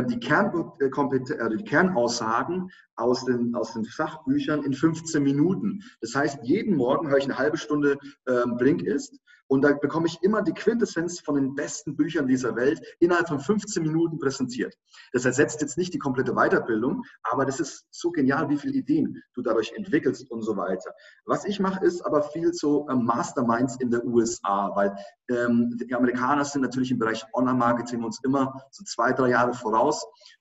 die, 0.00 0.20
äh, 0.26 0.86
äh, 0.86 1.56
die 1.56 1.64
Kernaussagen 1.64 2.70
aus 2.96 3.24
den, 3.24 3.54
aus 3.54 3.74
den 3.74 3.84
Sachbüchern 3.84 4.62
in 4.64 4.72
15 4.72 5.22
Minuten. 5.22 5.82
Das 6.00 6.14
heißt, 6.14 6.40
jeden 6.42 6.76
Morgen 6.76 7.08
höre 7.08 7.18
ich 7.18 7.24
eine 7.24 7.38
halbe 7.38 7.56
Stunde 7.58 7.98
ähm, 8.26 8.56
Blinkist 8.56 9.18
und 9.52 9.60
da 9.60 9.74
bekomme 9.74 10.06
ich 10.06 10.16
immer 10.22 10.40
die 10.40 10.54
Quintessenz 10.54 11.20
von 11.20 11.34
den 11.34 11.54
besten 11.54 11.94
Büchern 11.94 12.26
dieser 12.26 12.56
Welt 12.56 12.80
innerhalb 13.00 13.28
von 13.28 13.38
15 13.38 13.82
Minuten 13.82 14.18
präsentiert. 14.18 14.74
Das 15.12 15.26
ersetzt 15.26 15.60
jetzt 15.60 15.76
nicht 15.76 15.92
die 15.92 15.98
komplette 15.98 16.32
Weiterbildung, 16.32 17.02
aber 17.22 17.44
das 17.44 17.60
ist 17.60 17.84
so 17.90 18.10
genial, 18.10 18.48
wie 18.48 18.56
viele 18.56 18.72
Ideen 18.72 19.22
du 19.34 19.42
dadurch 19.42 19.74
entwickelst 19.76 20.30
und 20.30 20.40
so 20.40 20.56
weiter. 20.56 20.94
Was 21.26 21.44
ich 21.44 21.60
mache, 21.60 21.84
ist 21.84 22.00
aber 22.00 22.22
viel 22.22 22.54
so 22.54 22.88
ähm, 22.88 23.04
Masterminds 23.04 23.76
in 23.76 23.90
der 23.90 24.02
USA, 24.06 24.74
weil 24.74 24.96
ähm, 25.28 25.76
die 25.76 25.94
Amerikaner 25.94 26.46
sind 26.46 26.62
natürlich 26.62 26.90
im 26.90 26.98
Bereich 26.98 27.22
Online-Marketing 27.34 28.02
uns 28.02 28.20
immer 28.24 28.54
so 28.70 28.84
zwei, 28.84 29.12
drei 29.12 29.28
Jahre 29.28 29.52
voraus. 29.52 29.81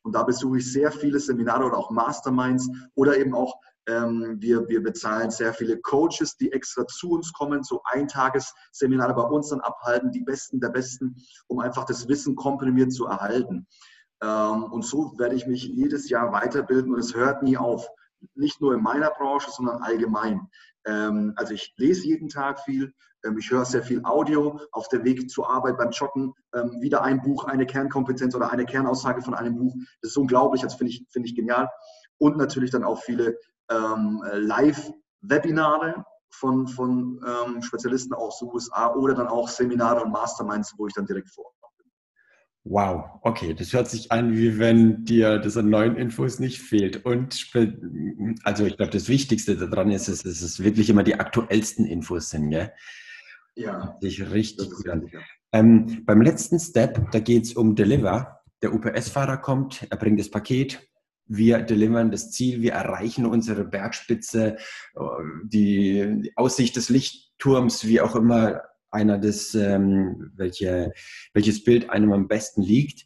Und 0.04 0.16
da 0.16 0.24
besuche 0.24 0.58
ich 0.58 0.72
sehr 0.72 0.92
viele 0.92 1.20
Seminare 1.20 1.66
oder 1.66 1.78
auch 1.78 1.92
Masterminds 1.92 2.70
oder 2.96 3.18
eben 3.18 3.34
auch 3.34 3.56
ähm, 3.88 4.38
wir, 4.40 4.68
wir 4.68 4.84
bezahlen 4.84 5.32
sehr 5.32 5.54
viele 5.54 5.80
Coaches, 5.80 6.38
die 6.38 6.52
extra 6.52 6.86
zu 6.88 7.12
uns 7.12 7.34
kommen, 7.34 7.64
so 7.64 7.82
Eintagesseminare 7.86 9.14
bei 9.16 9.24
uns 9.24 9.50
dann 9.50 9.62
abhalten, 9.62 10.12
die 10.12 10.22
Besten 10.22 10.60
der 10.60 10.70
Besten, 10.70 11.16
um 11.48 11.60
einfach 11.60 11.86
das 11.86 12.08
Wissen 12.08 12.36
komprimiert 12.36 12.94
zu 12.94 13.06
erhalten. 13.06 13.68
Ähm, 14.22 14.64
und 14.66 14.86
so 14.86 15.14
werde 15.18 15.36
ich 15.36 15.48
mich 15.48 15.64
jedes 15.64 16.10
Jahr 16.10 16.32
weiterbilden 16.32 16.94
und 16.94 17.00
es 17.00 17.16
hört 17.16 17.44
nie 17.44 17.58
auf. 17.58 17.88
Nicht 18.36 18.62
nur 18.62 18.74
in 18.74 18.82
meiner 18.82 19.10
Branche, 19.12 19.52
sondern 19.52 19.82
allgemein. 19.82 20.50
Ähm, 20.86 21.34
also 21.36 21.54
ich 21.54 21.74
lese 21.78 22.08
jeden 22.08 22.30
Tag 22.30 22.60
viel, 22.62 22.94
ich 23.38 23.52
höre 23.52 23.66
sehr 23.66 23.84
viel 23.84 24.04
Audio 24.04 24.60
auf 24.72 24.88
der 24.88 25.04
Weg 25.04 25.30
zur 25.30 25.48
Arbeit 25.48 25.78
beim 25.78 25.92
Joggen. 25.92 26.34
wieder 26.80 27.04
ein 27.04 27.22
Buch, 27.22 27.44
eine 27.46 27.68
Kernkompetenz 27.68 28.34
oder 28.34 28.52
eine 28.52 28.66
Kernaussage 28.66 29.22
von 29.22 29.36
einem 29.36 29.58
Buch. 29.58 29.76
Das 30.02 30.10
ist 30.10 30.18
unglaublich, 30.18 30.64
das 30.64 30.74
finde 30.74 30.94
ich, 30.94 31.06
finde 31.12 31.30
ich 31.30 31.36
genial. 31.36 31.70
Und 32.18 32.38
natürlich 32.38 32.72
dann 32.72 32.84
auch 32.84 33.00
viele 33.00 33.38
ähm, 33.70 34.24
Live-Webinare 34.34 36.04
von, 36.32 36.68
von 36.68 37.24
ähm, 37.26 37.62
Spezialisten 37.62 38.14
aus 38.14 38.40
den 38.40 38.50
USA 38.50 38.94
oder 38.96 39.14
dann 39.14 39.28
auch 39.28 39.48
Seminare 39.48 40.04
und 40.04 40.12
Masterminds, 40.12 40.74
wo 40.78 40.88
ich 40.88 40.94
dann 40.94 41.06
direkt 41.06 41.30
vor. 41.30 41.52
Wow, 42.64 43.20
okay, 43.24 43.56
das 43.56 43.74
hört 43.74 43.90
sich 43.90 44.12
an, 44.12 44.38
wie 44.38 44.60
wenn 44.60 45.04
dir 45.04 45.40
das 45.40 45.58
an 45.58 45.70
neuen 45.70 45.96
Infos 45.96 46.40
nicht 46.40 46.60
fehlt. 46.62 47.06
Und 47.06 47.52
also 48.44 48.66
ich 48.66 48.78
glaube, 48.78 48.92
das 48.92 49.10
Wichtigste 49.10 49.58
daran 49.58 49.90
ist, 49.90 50.08
dass 50.08 50.24
es 50.24 50.64
wirklich 50.64 50.90
immer 50.90 51.04
die 51.04 51.16
aktuellsten 51.16 51.86
Infos 51.86 52.30
sind, 52.30 52.52
gell? 52.52 52.72
Ja. 53.56 53.98
Sich 54.00 54.32
richtig 54.32 54.70
gut 54.70 54.88
an. 54.90 55.10
Ähm, 55.52 56.04
beim 56.06 56.22
letzten 56.22 56.60
Step, 56.60 57.12
da 57.12 57.20
geht 57.20 57.46
es 57.46 57.54
um 57.54 57.76
Deliver. 57.76 58.42
Der 58.62 58.74
UPS-Fahrer 58.74 59.38
kommt, 59.38 59.88
er 59.90 59.98
bringt 59.98 60.20
das 60.20 60.30
Paket, 60.30 60.88
wir 61.26 61.62
delivern 61.62 62.12
das 62.12 62.32
Ziel, 62.32 62.62
wir 62.62 62.74
erreichen 62.74 63.26
unsere 63.26 63.64
Bergspitze, 63.64 64.58
die, 65.46 66.32
Aussicht 66.36 66.76
des 66.76 66.90
Lichtturms, 66.90 67.88
wie 67.88 68.02
auch 68.02 68.16
immer 68.16 68.62
einer 68.92 69.18
das, 69.18 69.54
ähm, 69.56 70.32
welche, 70.36 70.94
welches 71.34 71.64
Bild 71.64 71.90
einem 71.90 72.12
am 72.14 72.28
besten 72.28 72.62
liegt. 72.62 73.06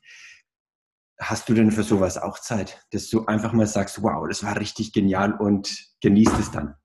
Hast 1.19 1.47
du 1.47 1.53
denn 1.53 1.71
für 1.71 1.83
sowas 1.83 2.17
auch 2.17 2.39
Zeit, 2.39 2.85
dass 2.91 3.09
du 3.09 3.25
einfach 3.25 3.53
mal 3.53 3.67
sagst, 3.67 4.01
wow, 4.03 4.27
das 4.27 4.43
war 4.43 4.59
richtig 4.59 4.91
genial 4.91 5.33
und 5.33 5.73
genießt 6.01 6.39
es 6.39 6.51
dann? 6.51 6.75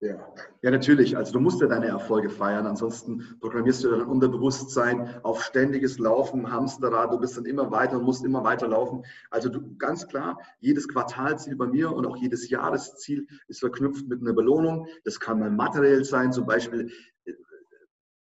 Ja. 0.00 0.18
ja, 0.60 0.70
natürlich. 0.70 1.16
Also 1.16 1.32
du 1.32 1.40
musst 1.40 1.60
ja 1.62 1.68
deine 1.68 1.86
Erfolge 1.86 2.28
feiern. 2.28 2.66
Ansonsten 2.66 3.38
programmierst 3.40 3.82
du 3.82 3.90
dein 3.90 4.02
Unterbewusstsein 4.02 5.08
auf 5.22 5.42
ständiges 5.42 5.98
Laufen, 5.98 6.52
Hamsterrad. 6.52 7.12
Du 7.12 7.18
bist 7.18 7.38
dann 7.38 7.46
immer 7.46 7.70
weiter 7.70 7.96
und 7.96 8.04
musst 8.04 8.22
immer 8.22 8.44
weiter 8.44 8.68
laufen. 8.68 9.04
Also 9.30 9.48
du, 9.48 9.74
ganz 9.78 10.06
klar, 10.06 10.38
jedes 10.60 10.86
Quartalziel 10.86 11.56
bei 11.56 11.66
mir 11.66 11.92
und 11.92 12.06
auch 12.06 12.18
jedes 12.18 12.50
Jahresziel 12.50 13.26
ist 13.48 13.60
verknüpft 13.60 14.06
mit 14.06 14.20
einer 14.20 14.34
Belohnung. 14.34 14.86
Das 15.04 15.18
kann 15.18 15.38
mal 15.38 15.50
materiell 15.50 16.04
sein, 16.04 16.30
zum 16.30 16.44
Beispiel 16.44 16.92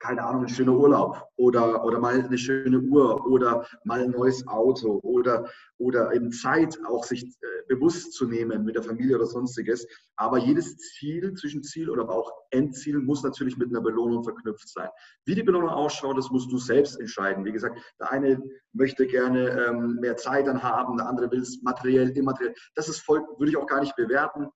keine 0.05 0.23
Ahnung, 0.23 0.43
ein 0.43 0.49
schöner 0.51 0.75
Urlaub 0.75 1.31
oder, 1.37 1.83
oder 1.83 1.99
mal 1.99 2.23
eine 2.23 2.37
schöne 2.37 2.79
Uhr 2.79 3.27
oder 3.27 3.67
mal 3.85 4.03
ein 4.03 4.11
neues 4.11 4.47
Auto 4.47 5.01
oder, 5.03 5.49
oder 5.79 6.13
eben 6.13 6.31
Zeit 6.31 6.79
auch 6.87 7.05
sich 7.05 7.25
äh, 7.25 7.47
bewusst 7.69 8.13
zu 8.13 8.27
nehmen 8.27 8.65
mit 8.65 8.77
der 8.77 8.83
Familie 8.83 9.17
oder 9.17 9.25
sonstiges. 9.25 9.87
Aber 10.17 10.37
jedes 10.37 10.77
Ziel, 10.77 11.33
Zwischenziel 11.33 11.89
oder 11.89 12.07
auch 12.11 12.31
Endziel 12.51 12.99
muss 12.99 13.23
natürlich 13.23 13.57
mit 13.57 13.71
einer 13.71 13.81
Belohnung 13.81 14.23
verknüpft 14.23 14.69
sein. 14.69 14.91
Wie 15.25 15.35
die 15.35 15.43
Belohnung 15.43 15.71
ausschaut, 15.71 16.19
das 16.19 16.31
musst 16.31 16.53
du 16.53 16.59
selbst 16.59 17.01
entscheiden. 17.01 17.47
Wie 17.47 17.53
gesagt, 17.53 17.79
der 17.99 18.11
eine 18.11 18.43
möchte 18.75 19.07
gerne 19.07 19.67
ähm, 19.69 19.97
mehr 20.01 20.19
Zeit 20.19 20.47
dann 20.47 20.63
haben, 20.63 20.99
der 20.99 21.09
andere 21.09 21.31
will 21.31 21.41
es 21.41 21.63
materiell, 21.63 22.11
immateriell. 22.11 22.55
Das 22.75 22.91
ist 22.91 23.01
voll, 23.01 23.23
würde 23.39 23.51
ich 23.51 23.57
auch 23.57 23.67
gar 23.67 23.81
nicht 23.81 23.97
bewerten. 23.97 24.49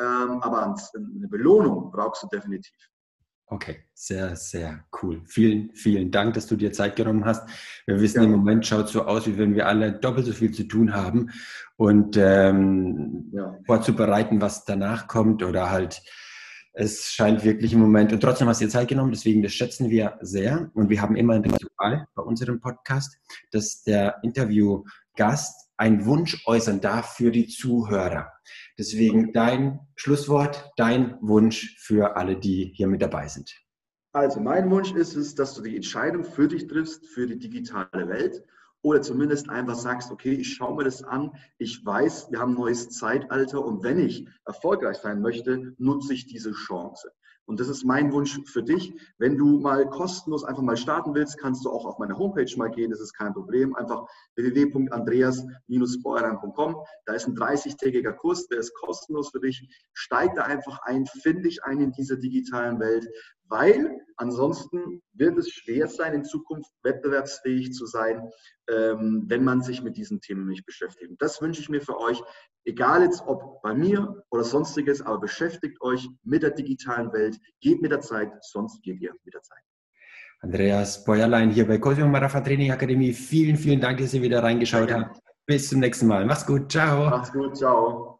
Ähm, 0.00 0.40
aber 0.42 0.62
eine 0.62 1.28
Belohnung 1.28 1.90
brauchst 1.90 2.22
du 2.22 2.28
definitiv. 2.28 2.91
Okay, 3.52 3.80
sehr, 3.92 4.34
sehr 4.34 4.82
cool. 5.02 5.20
Vielen, 5.26 5.74
vielen 5.74 6.10
Dank, 6.10 6.32
dass 6.32 6.46
du 6.46 6.56
dir 6.56 6.72
Zeit 6.72 6.96
genommen 6.96 7.26
hast. 7.26 7.46
Wir 7.84 8.00
wissen, 8.00 8.20
ja. 8.20 8.24
im 8.24 8.30
Moment 8.30 8.66
schaut 8.66 8.88
so 8.88 9.04
aus, 9.04 9.26
wie 9.26 9.36
wenn 9.36 9.54
wir 9.54 9.68
alle 9.68 9.92
doppelt 9.92 10.24
so 10.24 10.32
viel 10.32 10.52
zu 10.52 10.64
tun 10.64 10.94
haben 10.94 11.28
und 11.76 12.16
ähm, 12.16 13.30
ja. 13.30 13.58
vorzubereiten, 13.66 14.40
was 14.40 14.64
danach 14.64 15.06
kommt 15.06 15.42
oder 15.42 15.70
halt 15.70 16.02
es 16.72 17.12
scheint 17.12 17.44
wirklich 17.44 17.74
im 17.74 17.80
Moment, 17.80 18.14
und 18.14 18.20
trotzdem 18.20 18.48
hast 18.48 18.62
du 18.62 18.64
dir 18.64 18.70
Zeit 18.70 18.88
genommen, 18.88 19.12
deswegen 19.12 19.42
das 19.42 19.52
schätzen 19.52 19.90
wir 19.90 20.16
sehr. 20.22 20.70
Und 20.72 20.88
wir 20.88 21.02
haben 21.02 21.14
immer 21.14 21.34
ein 21.34 21.44
Ritual 21.44 22.06
bei 22.14 22.22
unserem 22.22 22.58
Podcast, 22.58 23.18
dass 23.50 23.82
der 23.82 24.16
Interviewgast 24.22 25.68
einen 25.82 26.06
Wunsch 26.06 26.46
äußern 26.46 26.80
darf 26.80 27.16
für 27.16 27.32
die 27.32 27.48
Zuhörer. 27.48 28.30
Deswegen 28.78 29.32
dein 29.32 29.80
Schlusswort, 29.96 30.70
dein 30.76 31.18
Wunsch 31.20 31.76
für 31.80 32.14
alle, 32.16 32.38
die 32.38 32.72
hier 32.76 32.86
mit 32.86 33.02
dabei 33.02 33.26
sind. 33.26 33.52
Also 34.12 34.38
mein 34.38 34.70
Wunsch 34.70 34.92
ist 34.92 35.16
es, 35.16 35.34
dass 35.34 35.54
du 35.54 35.62
die 35.62 35.74
Entscheidung 35.74 36.22
für 36.22 36.46
dich 36.46 36.68
triffst, 36.68 37.08
für 37.08 37.26
die 37.26 37.36
digitale 37.36 38.08
Welt 38.08 38.44
oder 38.82 39.02
zumindest 39.02 39.50
einfach 39.50 39.74
sagst, 39.74 40.12
okay, 40.12 40.34
ich 40.34 40.54
schaue 40.54 40.76
mir 40.76 40.84
das 40.84 41.02
an, 41.02 41.32
ich 41.58 41.84
weiß, 41.84 42.30
wir 42.30 42.38
haben 42.38 42.52
ein 42.52 42.60
neues 42.60 42.90
Zeitalter 42.90 43.64
und 43.64 43.82
wenn 43.82 43.98
ich 43.98 44.28
erfolgreich 44.44 44.98
sein 44.98 45.20
möchte, 45.20 45.74
nutze 45.78 46.14
ich 46.14 46.28
diese 46.28 46.52
Chance. 46.52 47.10
Und 47.46 47.60
das 47.60 47.68
ist 47.68 47.84
mein 47.84 48.12
Wunsch 48.12 48.40
für 48.46 48.62
dich. 48.62 48.94
Wenn 49.18 49.36
du 49.36 49.58
mal 49.58 49.84
kostenlos 49.88 50.44
einfach 50.44 50.62
mal 50.62 50.76
starten 50.76 51.12
willst, 51.14 51.38
kannst 51.38 51.64
du 51.64 51.70
auch 51.70 51.84
auf 51.84 51.98
meine 51.98 52.16
Homepage 52.16 52.56
mal 52.56 52.70
gehen. 52.70 52.90
Das 52.90 53.00
ist 53.00 53.14
kein 53.14 53.32
Problem. 53.32 53.74
Einfach 53.74 54.06
www.andreas-beuerheim.com. 54.36 56.76
Da 57.06 57.14
ist 57.14 57.26
ein 57.26 57.34
30-tägiger 57.36 58.12
Kurs, 58.12 58.46
der 58.48 58.58
ist 58.58 58.74
kostenlos 58.74 59.30
für 59.30 59.40
dich. 59.40 59.66
Steig 59.92 60.34
da 60.34 60.42
einfach 60.42 60.80
ein, 60.82 61.06
finde 61.06 61.42
dich 61.42 61.64
ein 61.64 61.80
in 61.80 61.92
dieser 61.92 62.16
digitalen 62.16 62.78
Welt 62.78 63.08
weil 63.52 64.00
ansonsten 64.16 65.02
wird 65.12 65.36
es 65.36 65.50
schwer 65.50 65.86
sein, 65.86 66.14
in 66.14 66.24
Zukunft 66.24 66.70
wettbewerbsfähig 66.82 67.72
zu 67.72 67.84
sein, 67.86 68.28
ähm, 68.70 69.24
wenn 69.26 69.44
man 69.44 69.60
sich 69.62 69.82
mit 69.82 69.96
diesen 69.96 70.20
Themen 70.20 70.46
nicht 70.46 70.64
beschäftigt. 70.64 71.10
Und 71.10 71.20
das 71.20 71.42
wünsche 71.42 71.60
ich 71.60 71.68
mir 71.68 71.82
für 71.82 71.98
euch, 72.00 72.20
egal 72.64 73.02
jetzt 73.02 73.22
ob 73.26 73.60
bei 73.62 73.74
mir 73.74 74.24
oder 74.30 74.42
sonstiges, 74.42 75.02
aber 75.02 75.20
beschäftigt 75.20 75.80
euch 75.82 76.08
mit 76.24 76.42
der 76.42 76.50
digitalen 76.50 77.12
Welt, 77.12 77.36
geht 77.60 77.82
mit 77.82 77.92
der 77.92 78.00
Zeit, 78.00 78.32
sonst 78.40 78.82
geht 78.82 79.00
ihr 79.00 79.12
mit 79.22 79.34
der 79.34 79.42
Zeit. 79.42 79.62
Andreas 80.40 81.04
Bäuerlein 81.04 81.50
hier 81.50 81.68
bei 81.68 81.78
Cosimo 81.78 82.08
Marafa 82.08 82.40
Training 82.40 82.72
Akademie. 82.72 83.12
Vielen, 83.12 83.56
vielen 83.56 83.80
Dank, 83.80 83.98
dass 83.98 84.14
ihr 84.14 84.22
wieder 84.22 84.42
reingeschaut 84.42 84.90
habt. 84.90 85.20
Bis 85.46 85.68
zum 85.68 85.80
nächsten 85.80 86.06
Mal. 86.06 86.24
Macht's 86.24 86.46
gut. 86.46 86.72
Ciao. 86.72 87.10
Macht's 87.10 87.32
gut. 87.32 87.56
Ciao. 87.56 88.08